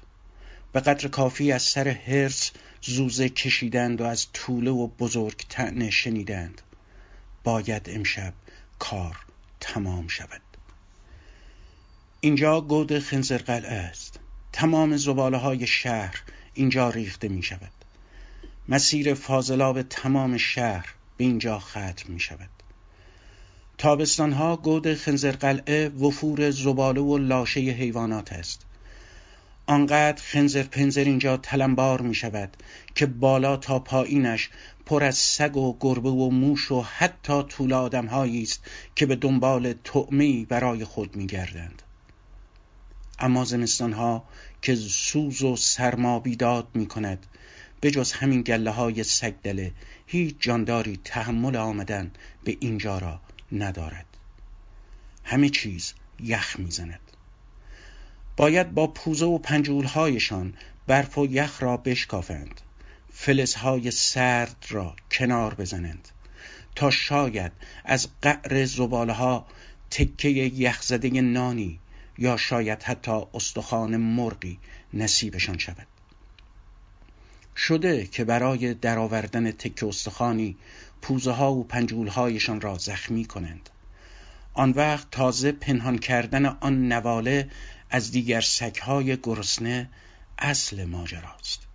[0.73, 2.51] به قدر کافی از سر هرس
[2.83, 6.63] زوزه کشیدند و از طوله و بزرگ تعنه شنیدند.
[7.45, 8.33] باید امشب
[8.79, 9.17] کار
[9.61, 10.41] تمام شود.
[12.21, 14.21] اینجا گود خنزرقلعه است.
[14.53, 16.23] تمام زباله های شهر
[16.55, 17.73] اینجا ریخته می شود
[18.69, 22.49] مسیر فاضلاب تمام شهر به اینجا ختم می شود
[23.79, 28.67] تابستانها گود خنزرقلعه وفور زباله و لاشه حیوانات است
[29.67, 32.57] آنقدر خنزر پنزر اینجا تلمبار می شود
[32.95, 34.51] که بالا تا پایینش
[34.87, 38.61] پر از سگ و گربه و موش و حتی طول آدم است
[38.95, 41.83] که به دنبال تعمی برای خود می گردند.
[43.19, 44.25] اما زمستان ها
[44.63, 47.27] که سوز و سرما بیداد می کند
[47.81, 49.73] به جز همین گله های سگدله
[50.07, 52.11] هیچ جانداری تحمل آمدن
[52.45, 53.21] به اینجا را
[53.53, 54.07] ندارد.
[55.25, 57.01] همه چیز یخ می‌زند.
[58.37, 60.55] باید با پوزه و پنجولهایشان
[60.87, 62.61] برف و یخ را بشکافند.
[63.13, 66.09] فلزهای سرد را کنار بزنند.
[66.75, 67.53] تا شاید
[67.85, 69.47] از قعر زباله ها
[69.91, 71.81] تکه یخزده نانی
[72.19, 74.59] یا شاید حتی استخوان مرغی
[74.95, 75.87] نصیبشان شود.
[77.57, 80.57] شده که برای درآوردن تکه استخوانی
[81.03, 83.71] پوزه ها و پنجول هایشان را زخمی کنند.
[84.55, 87.51] آن وقت تازه پنهان کردن آن نواله
[87.91, 89.91] از دیگر سگهای گرسنه
[90.39, 91.67] اصل ماجراست.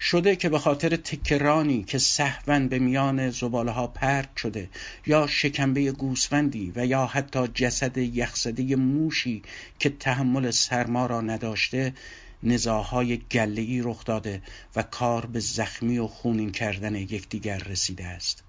[0.00, 4.68] شده که به خاطر تکرانی که صحون به میان زباله ها پرد شده
[5.06, 9.42] یا شکمبه گوسفندی و یا حتی جسد یخزده موشی
[9.78, 11.94] که تحمل سرما را نداشته
[12.42, 14.42] نزاهای گله رخ داده
[14.76, 18.42] و کار به زخمی و خونین کردن یکدیگر رسیده است.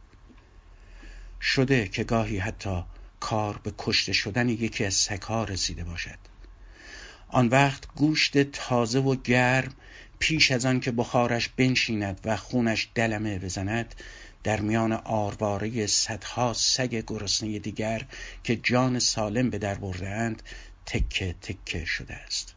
[1.41, 2.83] شده که گاهی حتی
[3.19, 6.19] کار به کشته شدن یکی از سگها رسیده باشد.
[7.27, 9.73] آن وقت گوشت تازه و گرم
[10.19, 13.95] پیش از آن که بخارش بنشیند و خونش دلمه بزند
[14.43, 18.05] در میان آرواره صدها سگ گرسنه دیگر
[18.43, 20.43] که جان سالم به در اند
[20.85, 22.55] تکه تکه شده است.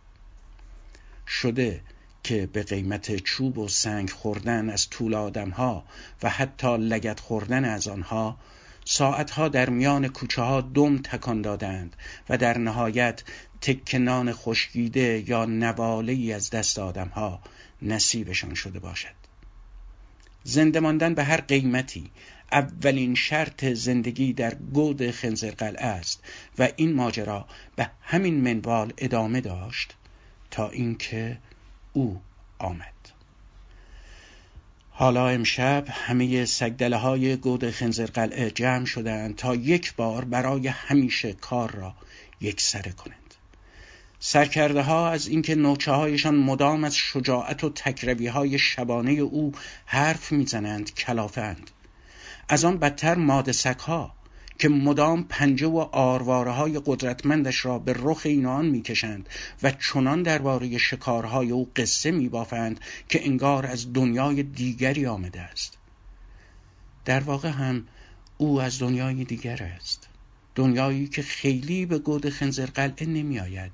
[1.32, 1.80] شده
[2.22, 5.84] که به قیمت چوب و سنگ خوردن از طول آدمها
[6.22, 8.36] و حتی لگت خوردن از آنها
[8.84, 11.96] ساعتها در میان کوچه ها دم تکان دادند
[12.28, 13.22] و در نهایت
[13.60, 17.40] تکنان خشکیده یا نواله از دست آدمها
[17.82, 19.14] نصیبشان شده باشد.
[20.44, 22.10] زنده ماندن به هر قیمتی
[22.52, 26.24] اولین شرط زندگی در گود خنزرقل است
[26.58, 29.94] و این ماجرا به همین منوال ادامه داشت.
[30.52, 31.38] تا اینکه
[31.92, 32.20] او
[32.58, 32.92] آمد.
[34.90, 41.70] حالا امشب همه سگدله های گود خنزرقلعه جمع شدند تا یک بار برای همیشه کار
[41.70, 41.94] را
[42.40, 43.34] یک سره کنند.
[44.20, 49.52] سرکرده ها از اینکه نوچه هایشان مدام از شجاعت و تکروی های شبانه او
[49.86, 51.70] حرف می‌زنند کلافند
[52.48, 54.14] از آن بدتر مادسک ها
[54.58, 59.28] که مدام پنجه و آرواره های قدرتمندش را به رخ اینان می‌کشند
[59.62, 65.78] و چنان درباره شکارهای او قصه میبافند که انگار از دنیای دیگری آمده است.
[67.04, 67.86] در واقع هم
[68.38, 70.08] او از دنیای دیگر است.
[70.54, 73.72] دنیایی که خیلی به گود خنزر قلعه نمی آید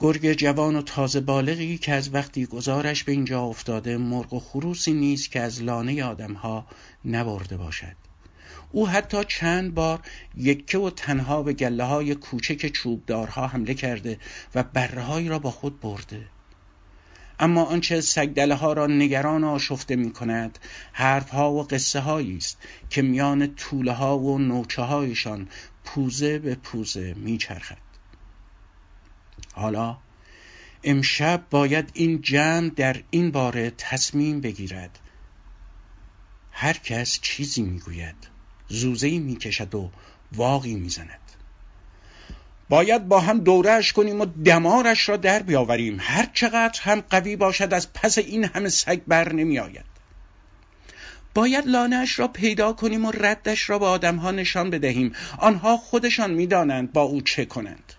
[0.00, 4.92] گرگ جوان و تازه بالغی که از وقتی گزارش به اینجا افتاده مرغ و خروسی
[4.92, 6.66] نیست که از لانه آدمها
[7.04, 8.09] نبرده باشد.
[8.72, 10.00] او حتی چند بار
[10.36, 14.18] یکه و تنها به گله های کوچک چوبدارها حمله کرده
[14.54, 16.26] و برههایی را با خود برده.
[17.40, 20.58] اما آنچه سگدله ها را نگران آشفته می کند
[20.92, 22.58] حرف ها و قصه است
[22.90, 25.48] که میان طوله ها و نوچه هایشان
[25.84, 27.78] پوزه به پوزه می چرخد.
[29.52, 29.98] حالا
[30.84, 34.98] امشب باید این جمع در این باره تصمیم بگیرد.
[36.52, 38.29] هر کس چیزی می‌گوید.
[38.70, 39.90] زوزهی می‌کشد و
[40.32, 41.20] واقی می‌زند.
[42.68, 45.96] باید با هم دورش کنیم و دمارش را در بیاوریم.
[46.00, 49.90] هر چقدر هم قوی باشد از پس این همه سگ بر نمی آید
[51.34, 55.12] باید لانش را پیدا کنیم و ردش را به آدمها نشان بدهیم.
[55.38, 57.92] آنها خودشان می‌دانند با او چه کنند.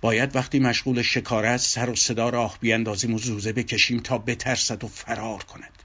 [0.00, 4.84] باید وقتی مشغول شکار است سر و صدا راه بیاندازیم و زوزه بکشیم تا بترسد
[4.84, 5.81] و فرار کند.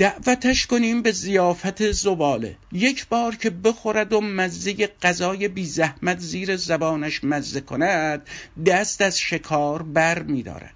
[0.00, 2.56] دعوتش کنیم به زیافت زباله.
[2.72, 8.22] یک بار که بخورد و مزه غذای بی زحمت زیر زبانش مزه کند
[8.66, 10.74] دست از شکار بر می دارد.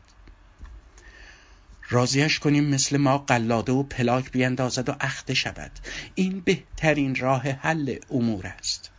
[1.90, 5.72] راضیش کنیم مثل ما قلاده و پلاک بیندازد و اخته شود.
[6.14, 8.90] این بهترین راه حل امور است.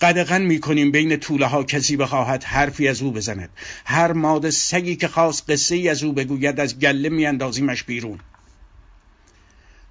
[0.00, 3.50] قدغن می کنیم بین طوله ها کسی بخواهد حرفی از او بزند.
[3.84, 8.20] هر ماده سگی که خواست قصه ای از او بگوید از گله میاندازیمش بیرون.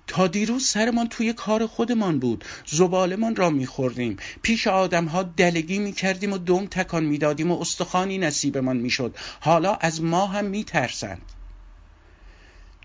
[0.10, 2.45] تا دیروز سرمان توی کار خودمان بود.
[2.66, 4.18] زبالمان را میخوردیم.
[4.41, 9.16] پیش آدمها دلگی می‌کردیم و دم تکان می‌دادیم و استخوانی نصیبمان می‌شد.
[9.39, 11.22] حالا از ما هم میترسند.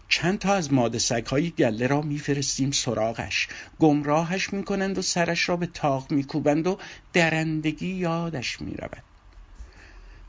[0.09, 3.49] چند تا از ماده های گله را میفرستیم سراغش.
[3.79, 6.79] گمراهش می‌کنند و سرش را به تاق میکوبند و
[7.13, 9.14] درندگی یادش می‌رود.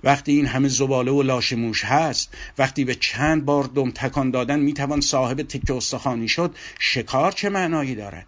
[0.06, 4.60] وقتی این همه زباله و لاش موش هست وقتی به چند بار دم تکان دادن
[4.60, 8.28] می‌توان صاحب تکه استخوانی شد شکار چه معنایی دارد؟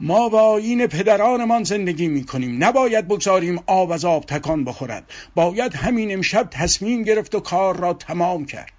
[0.00, 5.12] ما با این پدرانمان زندگی می کنیم نباید بگذاریم آب از آب تکان بخورد.
[5.34, 8.72] باید همین امشب تصمیم گرفت و کار را تمام کرد.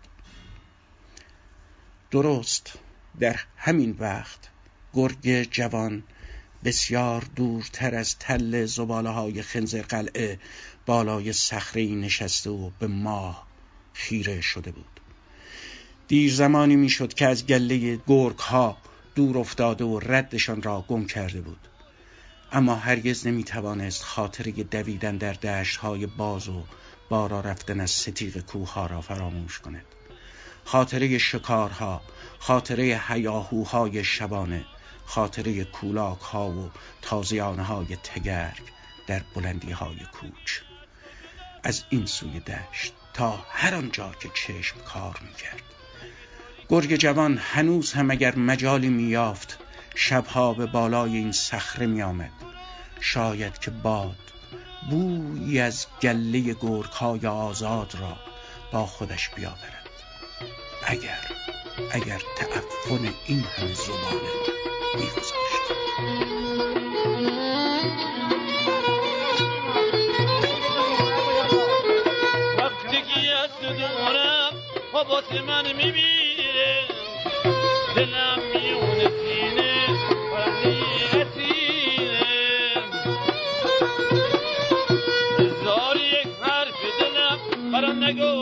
[2.11, 2.73] درست
[3.19, 4.39] در همین وقت
[4.93, 6.03] گرگ جوان
[6.63, 10.39] بسیار دورتر از تل زباله های خنزر قلعه
[10.89, 13.47] بالای صخره نشسته و به ماه
[13.93, 14.99] خیره شده بود.
[16.07, 18.77] دیر زمانی می‌شد که از گله گرگ ها
[19.15, 21.67] دور افتاده و ردشان را گم کرده بود.
[22.51, 26.63] اما هرگز نمی توانست خاطره دویدن در دشت های باز و
[27.09, 29.85] بارا رفتن از ستیق کوه ها را فراموش کند.
[30.65, 32.01] خاطره شکارها
[32.39, 34.65] خاطره هیاهوهای شبانه
[35.05, 36.71] خاطره کولاک ها و
[37.01, 38.63] تازیانه های تگرگ
[39.07, 40.68] در بلندی های کوچ.
[41.63, 45.63] از این سوی دشت تا هر آنجا که چشم کار می‌کرد.
[46.69, 49.59] گرگ جوان هنوز هم اگر مجالی میافت
[49.95, 52.31] شبها به بالای این صخره میآمد.
[52.99, 54.15] شاید که باد
[54.89, 58.17] بویی از گله گرگ های آزاد را
[58.71, 59.89] با خودش بیاورد.
[60.87, 61.19] اگر
[61.91, 64.29] اگر تعفن این همه زباله
[64.95, 66.88] میگذاشت.
[74.99, 76.83] دورم حبات من میبیره
[77.95, 79.87] دلم میونه سینه
[80.33, 80.77] وقتی
[81.19, 82.19] اسیره
[85.39, 88.38] هزار یک حرف دلم برام نگو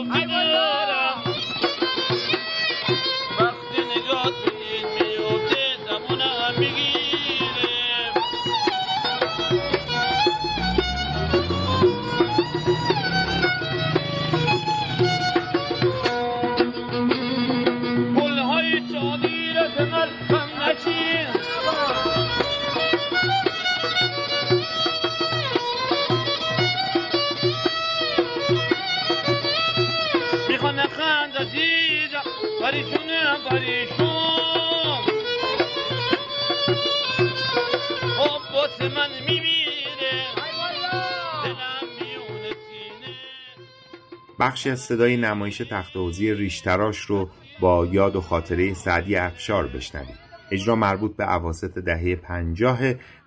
[44.40, 50.18] بخشی از صدای نمایش تخت حوزی ریشتراش رو با یاد و خاطره سعدی افشار بشنوید.
[50.50, 52.78] اجرا مربوط به عواست دهه پنجاه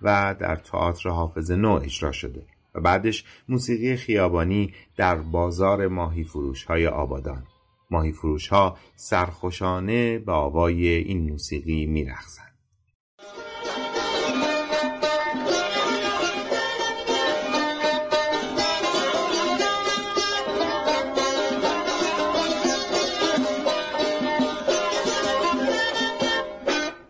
[0.02, 2.42] و در تئاتر حافظ نو اجرا شده
[2.74, 7.46] و بعدش موسیقی خیابانی در بازار ماهی فروش های آبادان.
[7.92, 12.58] ماهی فروش ها سرخوشانه به آوای این موسیقی میرقصند.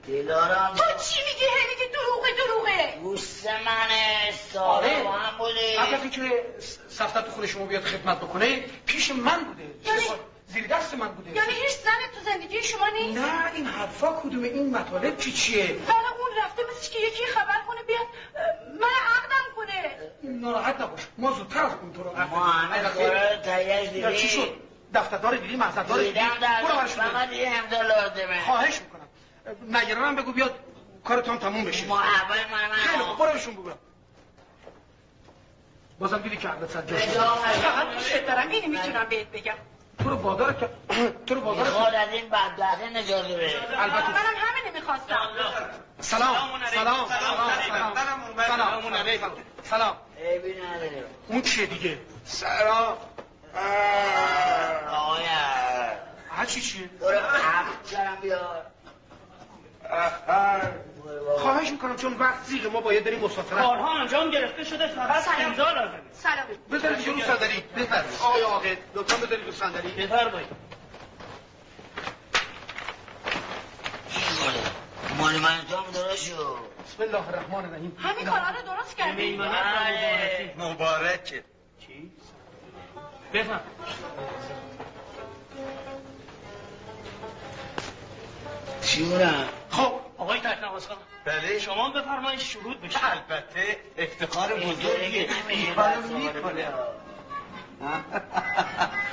[0.06, 0.74] دلارم.
[0.76, 3.00] تو چی میگی؟ هی میگی دروغه دروغه.
[3.02, 5.78] دوست منه ساله با هم بوده.
[5.78, 6.44] قبل از اینکه
[6.88, 10.31] سفتر تو خونه شما بیاد خدمت بکنه پیش من بوده.
[10.52, 11.30] زیر دست من بوده.
[11.30, 15.78] یعنی هیچ زن تو زندگی شما نیست؟ نه این حرفا کدوم این مطالب چی چیه؟
[15.86, 18.06] حالا اون رفته مثل که یکی خبر کنه بیاد
[18.80, 19.96] من عقدم کنه.
[20.22, 24.02] ناراحت نباش ما زودتر از اون تو رو ما همه کارا تایید دیدیم.
[24.02, 24.54] یا چی شد؟
[24.94, 26.98] دفتردار دیدی محضردار دیدی دیدم در برو برش
[27.72, 28.44] لازمه.
[28.46, 29.08] خواهش می‌کنم.
[29.76, 30.58] نگرانم بگو بیاد
[31.04, 31.86] کارتان تموم بشه.
[31.86, 33.70] ما اول من خیلی خوب برو بگو.
[35.98, 39.54] بازم دیدی که عقلت سر جاش بجا فقط دوست دارم اینو می‌تونم بهت بگم.
[39.98, 40.68] تو رو بادار که
[41.26, 44.08] تو رو بادار می‌خواد از این بدبخته نجات بده البته.
[44.08, 45.18] منم همینه می‌خواستم.
[46.00, 46.34] سلام.
[46.70, 47.08] سلام سلام.
[47.68, 47.94] سلام.
[48.46, 49.32] سلام
[49.64, 49.96] سلام.
[51.28, 52.96] اون چیه دیگه؟ سلام.
[54.90, 55.24] آقای
[56.30, 56.86] هر چی چیه.
[56.86, 58.66] برو افسرم بیار.
[61.38, 63.58] خواهش می‌کنم چون وقت زیغ ما باید بریم مسافرت.
[63.62, 66.00] کارها انجام گرفته شده فقط امضا لازمه.
[66.12, 66.46] سلام.
[66.72, 67.60] بذارید رو صندلی.
[67.76, 70.06] بذارید آقای عاقل لطفا بذارید رو صندلی.
[70.06, 70.48] بفرمایید.
[75.18, 77.96] مال من انجام درست شد بسم الله الرحمن الرحیم.
[77.98, 79.40] همین کارا رو درست کردی.
[80.58, 81.44] مبارکه.
[81.80, 82.12] چی؟
[83.34, 83.60] بفهم
[88.92, 91.58] چی بودم خب آقای تکنواز خان بله.
[91.58, 92.98] شما بفرمایید شروع بشه.
[93.10, 95.28] البته افتخار بزرگیه
[95.76, 96.68] بس می‌کنه.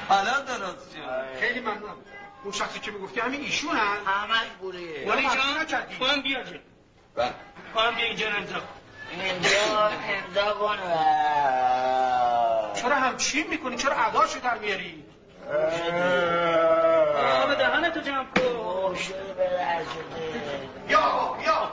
[0.09, 1.39] حالا درست شد.
[1.39, 1.95] خیلی ممنونم
[2.43, 5.97] اون شخصی که می‌گفتی همین ایشون هن همش بوریه ولی ولی جان جان نکردی.
[5.97, 6.59] تو هم بیا جه
[7.15, 7.33] بله.
[7.73, 8.61] تو هم بیا اینجا امضا
[9.21, 10.77] امضا امضا کن
[12.81, 15.03] چرا همچین می‌کنی؟ چرا اداشو در میاری؟
[17.43, 18.58] آب دهنتو جمع کن.
[18.89, 21.71] خوب شده به در شده یا آقا یا.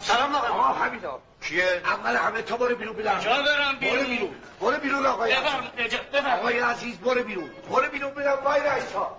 [0.00, 0.48] سلام آقا.
[0.48, 1.20] آقا حمیدا.
[1.42, 4.34] کیه؟ اول همه تا برو بیرون بدم کجا برم بیرون؟ برو بیرون.
[4.60, 5.94] برو بیرون آقای عزیز.
[6.38, 7.50] آقای عزیز برو بیرون.
[7.70, 9.18] برو بیرون بدم وای رایسا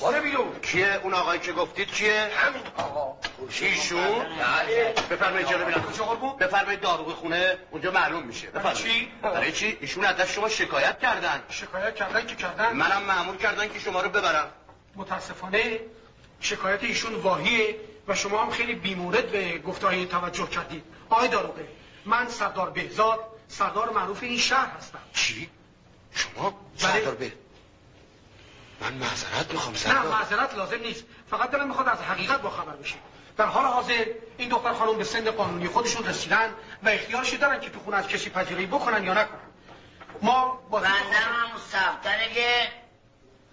[0.00, 0.60] برو بیرون.
[0.60, 3.16] کیه اون آقایی که گفتید کیه؟ همین آقا.
[3.60, 4.94] ایشون؟ بله.
[5.10, 8.46] بفرمایید جلو بینم کجا قربون؟ بفرمایید داروغ خونه اونجا معلوم میشه.
[8.50, 8.76] بفرمایید.
[8.76, 11.42] چی؟ برای چی؟ ایشون از شما شکایت کردن.
[11.48, 14.50] شکایت کردن که کردن؟ منم مأمور کردن که شما رو ببرم.
[14.96, 15.80] متاسفانه
[16.40, 17.76] شکایت ایشون واهیه
[18.08, 20.84] و شما هم خیلی بیمورد به گفته این توجه کردید.
[21.10, 21.68] آقای داروغه
[22.04, 24.98] من سردار بهزاد سردار معروف این شهر هستم.
[25.12, 25.50] چی؟
[26.14, 26.92] شما؟ بله.
[26.92, 27.32] سردار به
[28.80, 30.12] من معذرت می‌خوام نه سردار.
[30.12, 31.04] معذرت لازم نیست.
[31.30, 32.94] فقط دلم می‌خواد از حقیقت با خبر بشه.
[33.36, 34.06] در حال حاضر
[34.38, 38.08] این دختر خانم به سن قانونی خودشون رسیدن و اختیارش دارن که تو خونه از
[38.08, 39.40] کسی پذیرایی بکنن یا نکنن.
[40.22, 42.68] ما با بنده هم سفتره که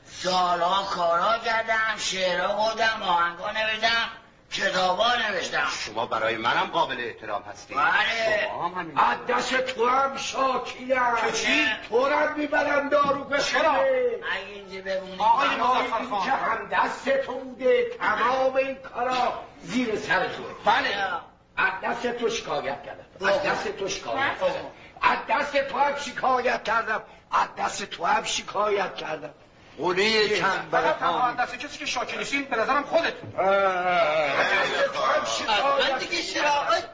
[0.05, 4.09] سالها کارا کردم شعرها بودم آهنگا نوشتم
[4.51, 5.67] کتابا نوشتم.
[5.85, 8.47] شما برای منم قابل احترام هستی بله.
[8.47, 10.87] شما هم همین از دست تو هم شاکیم.
[11.25, 14.21] که چی؟ تو را می‌برم دارو بخونه چرا؟ اگه
[14.53, 15.19] اینجا بمونی.
[15.19, 17.85] آقای اینکه خان هم دست تو بوده.
[17.99, 20.43] تمام این کارا زیر سر تو.
[20.65, 20.97] بله.
[21.57, 23.05] از دست تو شکایت کردم.
[23.33, 24.39] از دست تو شکایت.
[24.39, 24.71] کردم.
[25.01, 27.03] از دست تو هم شکایت کردم.
[27.31, 29.33] از دست تو هم شکایت کردم.
[29.77, 33.13] قوله چند فقط تنها از دست کسی که شاکی نیستین به نظرم خودت.
[35.89, 36.89] من دیگه شراغت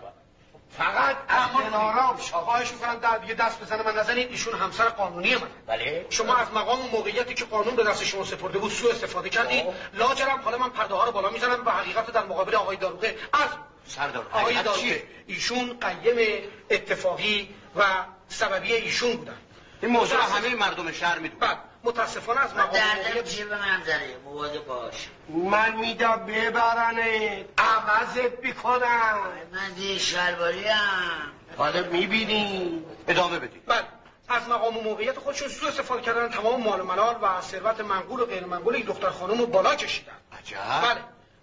[0.77, 5.47] فقط از دلارام خواهش می‌کنم در دیگه دست بزنه من نزنید ایشون همسر قانونی من.
[5.67, 6.05] بله.
[6.09, 9.65] شما از مقام و موقعیتی که قانون به دست شما سپرده بود سوء استفاده کردید
[9.93, 13.17] لاجرم حالا من پرده ها رو بالا می‌زنم و حقیقت در مقابل آقای داروغه.
[13.33, 13.49] از
[13.87, 17.83] سردار آقای داروغه؟ ایشون قیم اتفاقی و
[18.29, 19.37] سببی ایشون بودن.
[19.81, 21.39] این موضوع رو همه مردم شهر می‌دونن.
[21.39, 25.09] بعد متاسفانه از مقام موقعیت جیب من زده مواظب باش.
[25.29, 29.17] من میدم ببرنه عوضت می‌کنم.
[29.53, 32.83] من دیگه شلواری هم حالا می‌بینی.
[33.07, 33.87] ادامه بدید بعد
[34.29, 38.19] از مقام و موقعیت خودشون سوء استفاده کردن تمام مال و منال و ثروت منقول
[38.19, 40.11] و غیر منقول این دختر خانم رو بالا کشیدن.
[40.39, 40.57] عجب.
[40.57, 41.01] بله.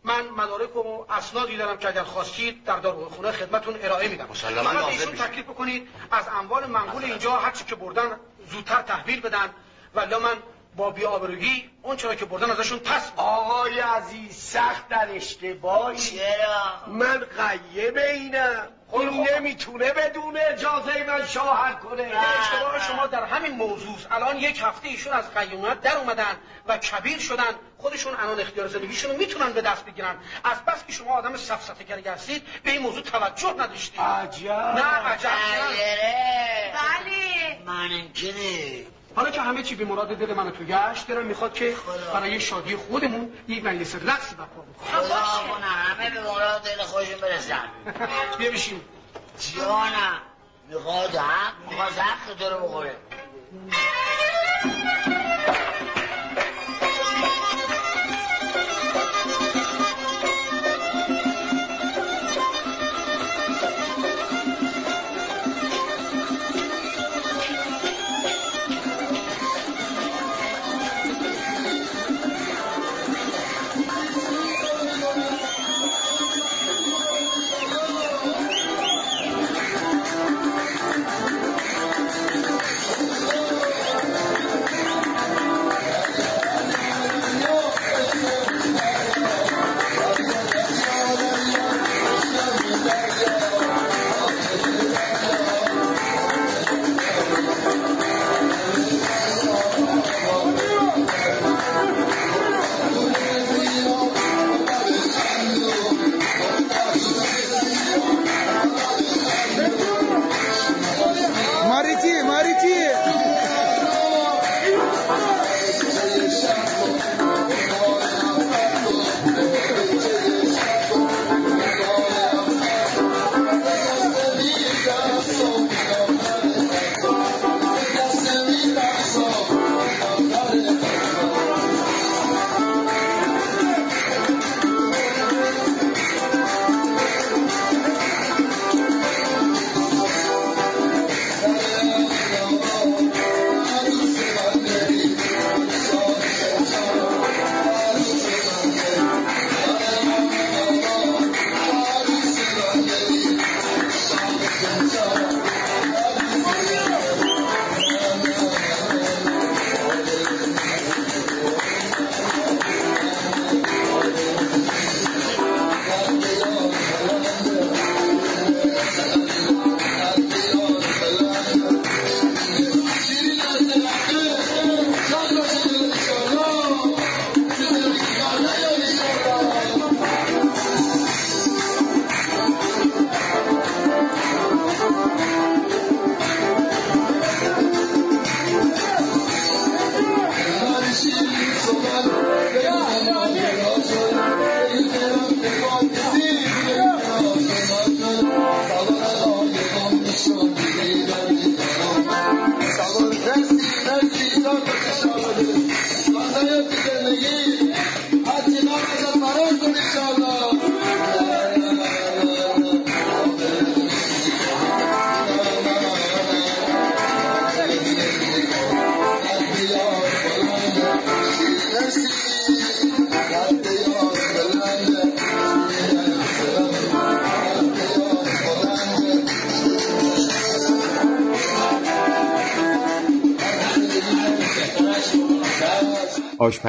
[0.09, 4.29] من مدارک و اسنادی دارم که اگر خواستید در داروخونه خدمتون ارائه میدم.
[4.31, 5.27] مسلماً ایشون میشه.
[5.27, 8.17] تکلیف بکنید از اموال منقول اینجا هر چی که بردن
[8.51, 9.51] زودتر تحویل بدن
[9.95, 10.37] ولی من
[10.77, 17.19] با بی‌آبرویی اون چرا که بردن ازشون پس آقای عزیز سخت در اشتباهی چرا؟ من
[17.19, 18.69] قیه اینم.
[18.93, 22.03] این نمی‌تونه بدون اجازه من شوهر کنه.
[22.41, 23.99] اشتباه شما در همین موضوع.
[24.11, 26.37] الان یک هفته ایشون از قیومیت در اومدن
[26.67, 27.55] و کبیر شدن.
[27.79, 30.17] خودشون الان اختیار زندگیشون رو می‌تونن به دست بگیرن.
[30.45, 34.01] از بس که شما آدم سفسطه گری هستید به این موضوع توجه نداشتید.
[34.01, 34.51] عجب.
[34.51, 35.29] نه عجب.
[36.75, 37.59] بله.
[37.67, 38.09] من
[39.19, 41.77] حالا که همه چی به مراد دل من تو گشت دلم می‌خواد که
[42.15, 45.03] برای شادی خودمون یک مجلس رقصی برپا بکنیم.
[45.03, 47.65] خدا کنه همه به مراد دل خودشون برسن.
[48.39, 48.81] بیا بشین.
[49.57, 50.21] جانم
[50.69, 52.97] می‌خواد هم می‌خواد حق تو رو بخوره.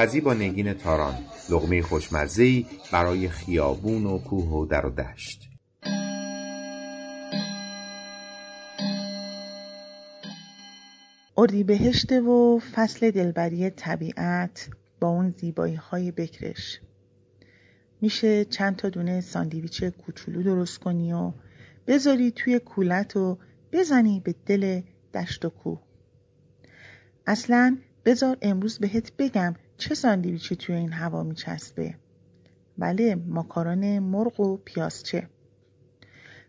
[0.00, 1.14] آشپزی با نگین تاران
[1.50, 5.48] لغمه خوشمزه‌ای برای خیابون و کوه و در و دشت.
[11.36, 14.68] اردیبهشت و فصل دلبری طبیعت
[15.00, 16.80] با اون زیبایی های بکرش.
[18.00, 21.32] میشه چند تا دونه ساندویچ کوچولو درست کنی و
[21.86, 23.38] بذاری توی کولت و
[23.72, 24.80] بزنی به دل
[25.14, 25.80] دشت و کوه.
[27.26, 31.94] اصلا بذار امروز بهت بگم چه ساندویچی توی این هوا میچسبه؟
[32.78, 35.28] بله ماکارون مرغ و پیازچه.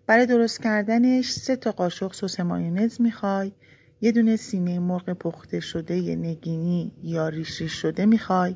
[0.08, 3.52] برای درست کردنش سه تا قاشق سس مایونز می‌خوای
[4.02, 8.56] یه دونه سینه مرغ پخته شده یه نگینی یا ریش ریش شده می‌خوای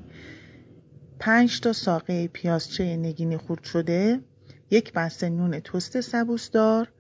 [1.20, 4.20] پنج تا ساقه پیازچه نگینی خورد شده
[4.72, 6.92] یک بسته نون تست سبوسدار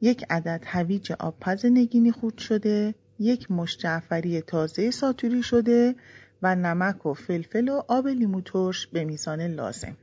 [0.00, 5.94] یک عدد هویج آبپز نگینی خورد شده یک مشت جعفری تازه ساتوری شده
[6.44, 9.96] و نمک و فلفل و آب لیمو ترش به میزان لازم.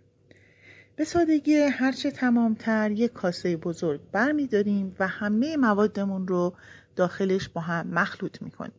[0.96, 6.54] به سادگی هرچه تمامتر یک کاسه بزرگ برمیداریم و همه موادمون رو
[6.96, 8.74] داخلش با هم مخلوط می‌کنیم.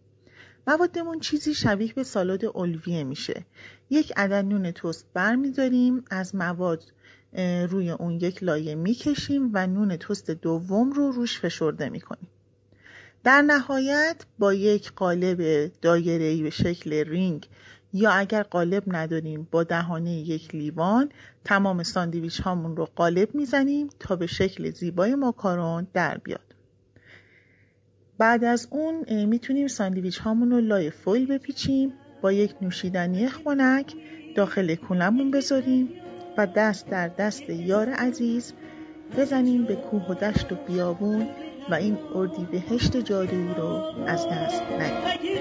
[0.67, 3.45] موادمون چیزی شبیه به سالاد الویه میشه.
[3.91, 6.83] یک عدد نون تست برمیداریم از مواد
[7.69, 12.29] روی اون یک لایه می‌کشیم و نون تست دوم رو روش فشرده می‌کنیم.
[13.25, 17.49] در نهایت با یک قالب دایره‌ای به شکل رینگ
[17.93, 21.09] یا اگر قالب نداریم با دهانه یک لیوان
[21.45, 26.55] تمام ساندویچ هامون رو قالب می‌زنیم تا به شکل زیبای ماکارون در بیاد.
[28.19, 31.93] بعد از اون می‌تونیم ساندویچ هامون رو لای فویل بپیچیم
[32.23, 33.95] با یک نوشیدنی خنک
[34.37, 35.89] داخل کولمون بذاریم
[36.39, 38.53] و دست در دست یار عزیز
[39.17, 41.29] بزنیم به کوه و دشت و بیابون
[41.71, 45.33] و این اردی بهشت جادویی رو از دست ندیم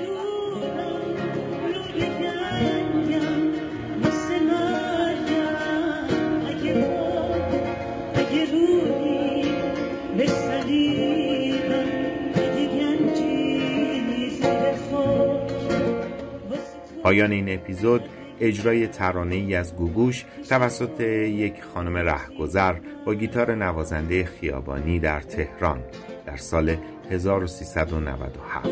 [17.03, 18.01] پایان این اپیزود
[18.39, 22.75] اجرای ترانه ای از گوگوش توسط یک خانم رهگذر
[23.05, 25.83] با گیتار نوازنده خیابانی در تهران.
[26.25, 26.77] در سال
[27.11, 28.69] 1397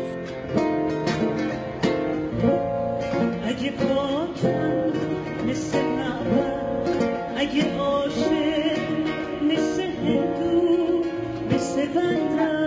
[3.44, 4.92] اگه پاکم
[5.48, 5.78] مثل
[7.36, 8.78] اگه عاشق
[9.42, 11.04] مثل هندو
[11.50, 12.59] مثل بندر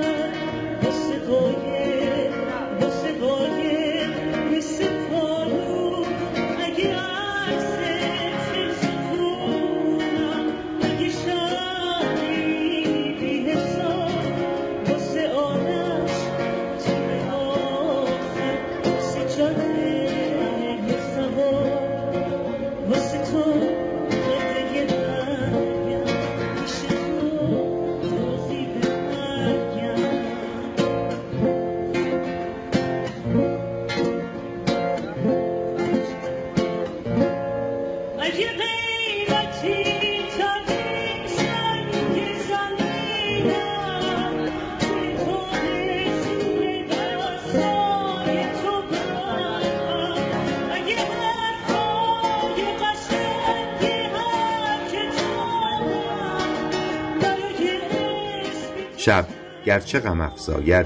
[59.73, 60.85] گرچه غم افزاید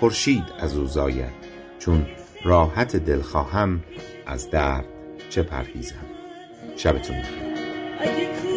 [0.00, 1.32] خورشید از او زاید
[1.78, 2.06] چون
[2.44, 3.82] راحت دل خواهم
[4.26, 4.84] از درد
[5.30, 6.06] چه پرهیزم.
[6.76, 8.51] شبتون بخیر.